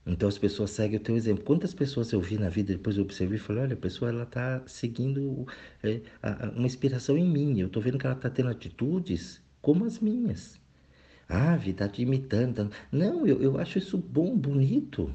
Então 0.05 0.29
as 0.29 0.37
pessoas 0.37 0.71
seguem 0.71 0.97
o 0.97 1.03
teu 1.03 1.15
exemplo. 1.17 1.43
Quantas 1.43 1.73
pessoas 1.73 2.11
eu 2.13 2.21
vi 2.21 2.37
na 2.37 2.49
vida, 2.49 2.73
depois 2.73 2.97
eu 2.97 3.03
observei 3.03 3.37
e 3.37 3.41
falei, 3.41 3.63
olha, 3.63 3.73
a 3.73 3.77
pessoa 3.77 4.09
ela 4.09 4.23
está 4.23 4.63
seguindo 4.65 5.45
é, 5.83 6.01
a, 6.23 6.49
uma 6.55 6.65
inspiração 6.65 7.17
em 7.17 7.29
mim. 7.29 7.59
Eu 7.59 7.67
estou 7.67 7.81
vendo 7.81 7.97
que 7.97 8.05
ela 8.05 8.15
está 8.15 8.29
tendo 8.29 8.49
atitudes 8.49 9.41
como 9.61 9.83
as 9.85 9.99
minhas. 9.99 10.59
Ah, 11.29 11.57
Vi, 11.57 11.71
está 11.71 11.89
te 11.89 12.01
imitando. 12.01 12.71
Não, 12.91 13.27
eu, 13.27 13.41
eu 13.41 13.57
acho 13.57 13.77
isso 13.77 13.97
bom, 13.97 14.37
bonito. 14.37 15.13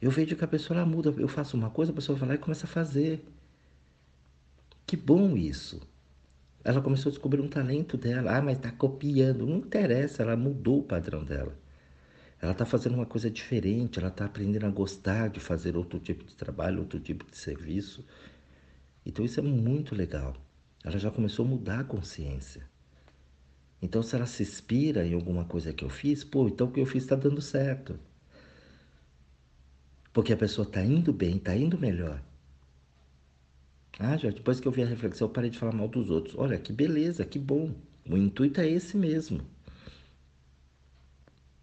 Eu 0.00 0.10
vejo 0.10 0.36
que 0.36 0.44
a 0.44 0.48
pessoa 0.48 0.78
ela 0.78 0.86
muda. 0.86 1.14
Eu 1.18 1.28
faço 1.28 1.56
uma 1.56 1.70
coisa, 1.70 1.92
a 1.92 1.94
pessoa 1.94 2.18
vai 2.18 2.28
lá 2.30 2.34
e 2.34 2.38
começa 2.38 2.66
a 2.66 2.68
fazer. 2.68 3.24
Que 4.86 4.96
bom 4.96 5.36
isso. 5.36 5.80
Ela 6.62 6.82
começou 6.82 7.10
a 7.10 7.12
descobrir 7.12 7.40
um 7.40 7.48
talento 7.48 7.96
dela. 7.96 8.36
Ah, 8.36 8.42
mas 8.42 8.56
está 8.58 8.70
copiando. 8.70 9.46
Não 9.46 9.58
interessa, 9.58 10.22
ela 10.22 10.36
mudou 10.36 10.80
o 10.80 10.84
padrão 10.84 11.24
dela. 11.24 11.56
Ela 12.40 12.52
está 12.52 12.66
fazendo 12.66 12.94
uma 12.94 13.06
coisa 13.06 13.30
diferente, 13.30 13.98
ela 13.98 14.08
está 14.08 14.26
aprendendo 14.26 14.66
a 14.66 14.70
gostar 14.70 15.28
de 15.28 15.40
fazer 15.40 15.76
outro 15.76 15.98
tipo 15.98 16.24
de 16.24 16.34
trabalho, 16.34 16.80
outro 16.80 17.00
tipo 17.00 17.24
de 17.30 17.36
serviço. 17.36 18.04
Então 19.04 19.24
isso 19.24 19.40
é 19.40 19.42
muito 19.42 19.94
legal. 19.94 20.36
Ela 20.84 20.98
já 20.98 21.10
começou 21.10 21.44
a 21.46 21.48
mudar 21.48 21.80
a 21.80 21.84
consciência. 21.84 22.68
Então 23.80 24.02
se 24.02 24.14
ela 24.14 24.26
se 24.26 24.42
inspira 24.42 25.06
em 25.06 25.14
alguma 25.14 25.44
coisa 25.44 25.72
que 25.72 25.84
eu 25.84 25.88
fiz, 25.88 26.24
pô, 26.24 26.48
então 26.48 26.66
o 26.68 26.72
que 26.72 26.80
eu 26.80 26.86
fiz 26.86 27.04
está 27.04 27.16
dando 27.16 27.40
certo. 27.40 27.98
Porque 30.16 30.32
a 30.32 30.36
pessoa 30.38 30.66
está 30.66 30.82
indo 30.82 31.12
bem, 31.12 31.36
está 31.36 31.54
indo 31.54 31.76
melhor. 31.78 32.22
Ah, 33.98 34.16
já 34.16 34.30
depois 34.30 34.58
que 34.58 34.66
eu 34.66 34.72
vi 34.72 34.82
a 34.82 34.86
reflexão, 34.86 35.28
eu 35.28 35.30
parei 35.30 35.50
de 35.50 35.58
falar 35.58 35.74
mal 35.74 35.88
dos 35.88 36.08
outros. 36.08 36.34
Olha, 36.38 36.58
que 36.58 36.72
beleza, 36.72 37.22
que 37.22 37.38
bom. 37.38 37.74
O 38.08 38.16
intuito 38.16 38.58
é 38.62 38.66
esse 38.66 38.96
mesmo 38.96 39.42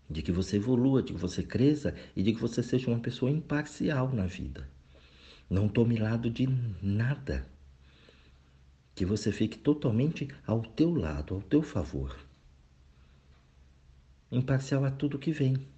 de 0.08 0.22
que 0.22 0.32
você 0.32 0.58
evolua, 0.58 1.02
de 1.02 1.14
que 1.14 1.20
você 1.20 1.42
cresça 1.42 1.96
e 2.16 2.22
de 2.22 2.32
que 2.32 2.40
você 2.40 2.62
seja 2.62 2.92
uma 2.92 3.00
pessoa 3.00 3.32
imparcial 3.32 4.14
na 4.14 4.28
vida. 4.28 4.70
Não 5.50 5.68
tome 5.68 5.98
lado 5.98 6.30
de 6.30 6.48
nada. 6.80 7.48
Que 8.94 9.04
você 9.04 9.32
fique 9.32 9.58
totalmente 9.58 10.28
ao 10.46 10.62
teu 10.62 10.94
lado, 10.94 11.34
ao 11.34 11.42
teu 11.42 11.64
favor. 11.64 12.16
Imparcial 14.32 14.86
a 14.86 14.92
tudo 14.92 15.18
que 15.18 15.32
vem. 15.32 15.73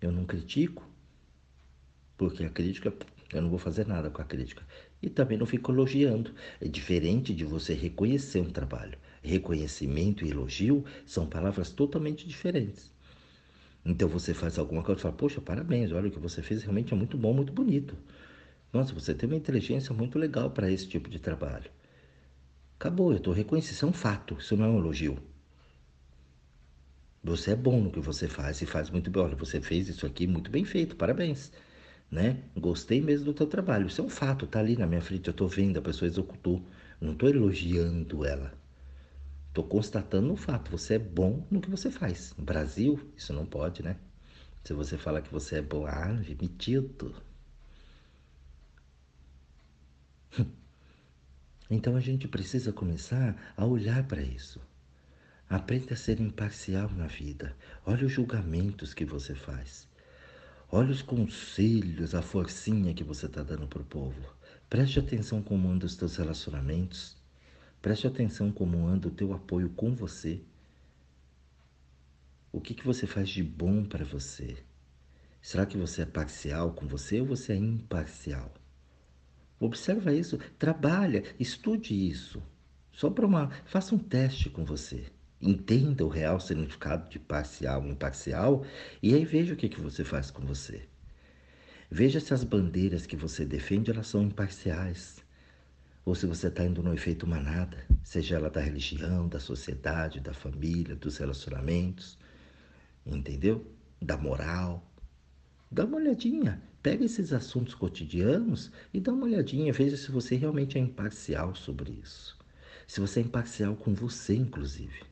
Eu 0.00 0.10
não 0.10 0.24
critico, 0.24 0.88
porque 2.16 2.44
a 2.44 2.50
crítica, 2.50 2.92
eu 3.32 3.42
não 3.42 3.50
vou 3.50 3.58
fazer 3.58 3.86
nada 3.86 4.10
com 4.10 4.20
a 4.20 4.24
crítica. 4.24 4.62
E 5.02 5.08
também 5.08 5.38
não 5.38 5.46
fico 5.46 5.72
elogiando. 5.72 6.34
É 6.60 6.68
diferente 6.68 7.34
de 7.34 7.44
você 7.44 7.74
reconhecer 7.74 8.40
um 8.40 8.50
trabalho. 8.50 8.98
Reconhecimento 9.22 10.24
e 10.24 10.30
elogio 10.30 10.84
são 11.06 11.26
palavras 11.26 11.70
totalmente 11.70 12.26
diferentes. 12.26 12.92
Então 13.84 14.08
você 14.08 14.34
faz 14.34 14.58
alguma 14.58 14.82
coisa 14.82 15.00
e 15.00 15.02
fala, 15.02 15.14
poxa, 15.14 15.40
parabéns, 15.40 15.92
olha 15.92 16.08
o 16.08 16.10
que 16.10 16.18
você 16.18 16.42
fez 16.42 16.62
realmente 16.62 16.92
é 16.92 16.96
muito 16.96 17.16
bom, 17.16 17.32
muito 17.32 17.52
bonito. 17.52 17.96
Nossa, 18.72 18.92
você 18.94 19.14
tem 19.14 19.28
uma 19.28 19.36
inteligência 19.36 19.94
muito 19.94 20.18
legal 20.18 20.50
para 20.50 20.70
esse 20.70 20.86
tipo 20.86 21.08
de 21.08 21.18
trabalho. 21.18 21.70
Acabou, 22.78 23.12
eu 23.12 23.18
estou 23.18 23.32
reconhecendo, 23.32 23.72
isso 23.74 23.84
é 23.84 23.88
um 23.88 23.92
fato, 23.92 24.36
isso 24.38 24.56
não 24.56 24.64
é 24.66 24.68
um 24.68 24.78
elogio. 24.78 25.18
Você 27.22 27.52
é 27.52 27.56
bom 27.56 27.80
no 27.80 27.90
que 27.90 28.00
você 28.00 28.26
faz 28.28 28.62
e 28.62 28.66
faz 28.66 28.90
muito 28.90 29.10
bem. 29.10 29.22
Olha, 29.22 29.36
você 29.36 29.60
fez 29.60 29.88
isso 29.88 30.06
aqui 30.06 30.26
muito 30.26 30.50
bem 30.50 30.64
feito, 30.64 30.96
parabéns. 30.96 31.52
Né? 32.10 32.42
Gostei 32.56 33.00
mesmo 33.00 33.26
do 33.26 33.34
teu 33.34 33.46
trabalho. 33.46 33.86
Isso 33.86 34.00
é 34.00 34.04
um 34.04 34.08
fato, 34.08 34.46
tá 34.46 34.58
ali 34.58 34.76
na 34.76 34.86
minha 34.86 35.02
frente, 35.02 35.28
eu 35.28 35.32
estou 35.32 35.48
vendo, 35.48 35.78
a 35.78 35.82
pessoa 35.82 36.08
executou. 36.08 36.62
Não 37.00 37.12
estou 37.12 37.28
elogiando 37.28 38.24
ela. 38.24 38.52
Estou 39.48 39.64
constatando 39.64 40.32
um 40.32 40.36
fato, 40.36 40.70
você 40.70 40.94
é 40.94 40.98
bom 40.98 41.46
no 41.50 41.60
que 41.60 41.70
você 41.70 41.90
faz. 41.90 42.34
No 42.38 42.44
Brasil, 42.44 43.00
isso 43.16 43.32
não 43.32 43.44
pode, 43.46 43.82
né? 43.82 43.96
Se 44.64 44.72
você 44.72 44.96
fala 44.96 45.20
que 45.22 45.32
você 45.32 45.56
é 45.56 45.62
bom, 45.62 45.86
ah, 45.86 46.08
metido. 46.40 47.14
Então 51.70 51.94
a 51.94 52.00
gente 52.00 52.26
precisa 52.26 52.72
começar 52.72 53.36
a 53.56 53.64
olhar 53.64 54.02
para 54.06 54.20
isso. 54.20 54.60
Aprenda 55.50 55.94
a 55.94 55.96
ser 55.96 56.20
imparcial 56.20 56.88
na 56.90 57.08
vida. 57.08 57.56
Olha 57.84 58.06
os 58.06 58.12
julgamentos 58.12 58.94
que 58.94 59.04
você 59.04 59.34
faz. 59.34 59.88
Olha 60.70 60.92
os 60.92 61.02
conselhos, 61.02 62.14
a 62.14 62.22
forcinha 62.22 62.94
que 62.94 63.02
você 63.02 63.26
está 63.26 63.42
dando 63.42 63.66
para 63.66 63.82
o 63.82 63.84
povo. 63.84 64.32
Preste 64.68 65.00
atenção 65.00 65.42
como 65.42 65.68
andam 65.68 65.88
os 65.88 65.96
teus 65.96 66.14
relacionamentos. 66.14 67.16
Preste 67.82 68.06
atenção 68.06 68.52
como 68.52 68.86
anda 68.86 69.08
o 69.08 69.10
teu 69.10 69.32
apoio 69.32 69.70
com 69.70 69.92
você. 69.92 70.40
O 72.52 72.60
que, 72.60 72.72
que 72.72 72.86
você 72.86 73.04
faz 73.04 73.28
de 73.28 73.42
bom 73.42 73.84
para 73.84 74.04
você? 74.04 74.56
Será 75.42 75.66
que 75.66 75.76
você 75.76 76.02
é 76.02 76.06
parcial 76.06 76.74
com 76.74 76.86
você 76.86 77.20
ou 77.20 77.26
você 77.26 77.54
é 77.54 77.56
imparcial? 77.56 78.54
Observa 79.58 80.12
isso, 80.14 80.38
trabalha, 80.60 81.24
estude 81.40 82.08
isso. 82.08 82.40
Só 82.92 83.10
para 83.10 83.26
uma, 83.26 83.50
faça 83.64 83.96
um 83.96 83.98
teste 83.98 84.48
com 84.48 84.64
você. 84.64 85.10
Entenda 85.40 86.04
o 86.04 86.08
real 86.08 86.38
significado 86.38 87.08
de 87.08 87.18
parcial 87.18 87.86
e 87.86 87.90
imparcial 87.90 88.64
e 89.02 89.14
aí 89.14 89.24
veja 89.24 89.54
o 89.54 89.56
que, 89.56 89.68
que 89.68 89.80
você 89.80 90.04
faz 90.04 90.30
com 90.30 90.42
você. 90.42 90.82
Veja 91.90 92.20
se 92.20 92.34
as 92.34 92.44
bandeiras 92.44 93.06
que 93.06 93.16
você 93.16 93.44
defende 93.44 93.90
elas 93.90 94.06
são 94.06 94.22
imparciais 94.22 95.24
ou 96.04 96.14
se 96.14 96.26
você 96.26 96.48
está 96.48 96.64
indo 96.64 96.82
no 96.82 96.92
efeito 96.92 97.26
manada, 97.26 97.84
seja 98.02 98.36
ela 98.36 98.50
da 98.50 98.60
religião, 98.60 99.28
da 99.28 99.38
sociedade, 99.38 100.20
da 100.20 100.32
família, 100.32 100.96
dos 100.96 101.18
relacionamentos, 101.18 102.18
entendeu? 103.06 103.66
Da 104.00 104.16
moral. 104.16 104.84
Dá 105.70 105.84
uma 105.84 105.98
olhadinha, 105.98 106.60
pega 106.82 107.04
esses 107.04 107.32
assuntos 107.32 107.74
cotidianos 107.74 108.72
e 108.92 109.00
dá 109.00 109.12
uma 109.12 109.26
olhadinha, 109.26 109.72
veja 109.72 109.96
se 109.96 110.10
você 110.10 110.34
realmente 110.36 110.76
é 110.76 110.80
imparcial 110.80 111.54
sobre 111.54 111.92
isso. 111.92 112.36
Se 112.86 113.00
você 113.00 113.20
é 113.20 113.22
imparcial 113.22 113.76
com 113.76 113.94
você, 113.94 114.34
inclusive. 114.34 115.09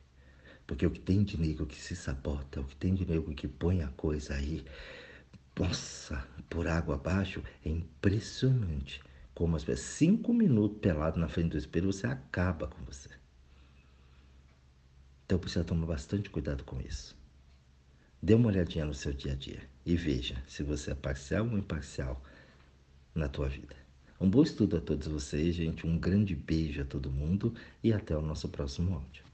Porque 0.69 0.85
o 0.85 0.91
que 0.91 0.99
tem 0.99 1.23
de 1.23 1.35
nego 1.35 1.65
que 1.65 1.81
se 1.81 1.95
sabota, 1.95 2.61
o 2.61 2.63
que 2.63 2.75
tem 2.75 2.93
de 2.93 3.03
nego 3.03 3.33
que 3.33 3.47
põe 3.47 3.81
a 3.81 3.87
coisa 3.87 4.35
aí, 4.35 4.63
nossa, 5.59 6.23
por 6.47 6.67
água 6.67 6.93
abaixo, 6.93 7.41
é 7.65 7.69
impressionante 7.69 9.01
como 9.33 9.55
as 9.55 9.63
pessoas, 9.63 9.87
cinco 9.87 10.31
minutos 10.31 10.77
pelado 10.79 11.19
na 11.19 11.27
frente 11.27 11.53
do 11.53 11.57
espelho, 11.57 11.91
você 11.91 12.05
acaba 12.05 12.67
com 12.67 12.83
você. 12.83 13.09
Então 15.25 15.39
precisa 15.39 15.65
tomar 15.65 15.87
bastante 15.87 16.29
cuidado 16.29 16.63
com 16.63 16.79
isso. 16.79 17.17
Dê 18.21 18.35
uma 18.35 18.49
olhadinha 18.49 18.85
no 18.85 18.93
seu 18.93 19.11
dia 19.11 19.31
a 19.31 19.35
dia 19.35 19.67
e 19.83 19.95
veja 19.95 20.35
se 20.45 20.61
você 20.61 20.91
é 20.91 20.95
parcial 20.95 21.47
ou 21.47 21.57
imparcial 21.57 22.23
na 23.15 23.27
tua 23.27 23.49
vida. 23.49 23.75
Um 24.21 24.29
bom 24.29 24.43
estudo 24.43 24.77
a 24.77 24.81
todos 24.81 25.07
vocês, 25.07 25.55
gente. 25.55 25.87
Um 25.87 25.97
grande 25.97 26.35
beijo 26.35 26.83
a 26.83 26.85
todo 26.85 27.09
mundo 27.09 27.55
e 27.83 27.91
até 27.91 28.15
o 28.15 28.21
nosso 28.21 28.47
próximo 28.49 28.93
áudio. 28.93 29.28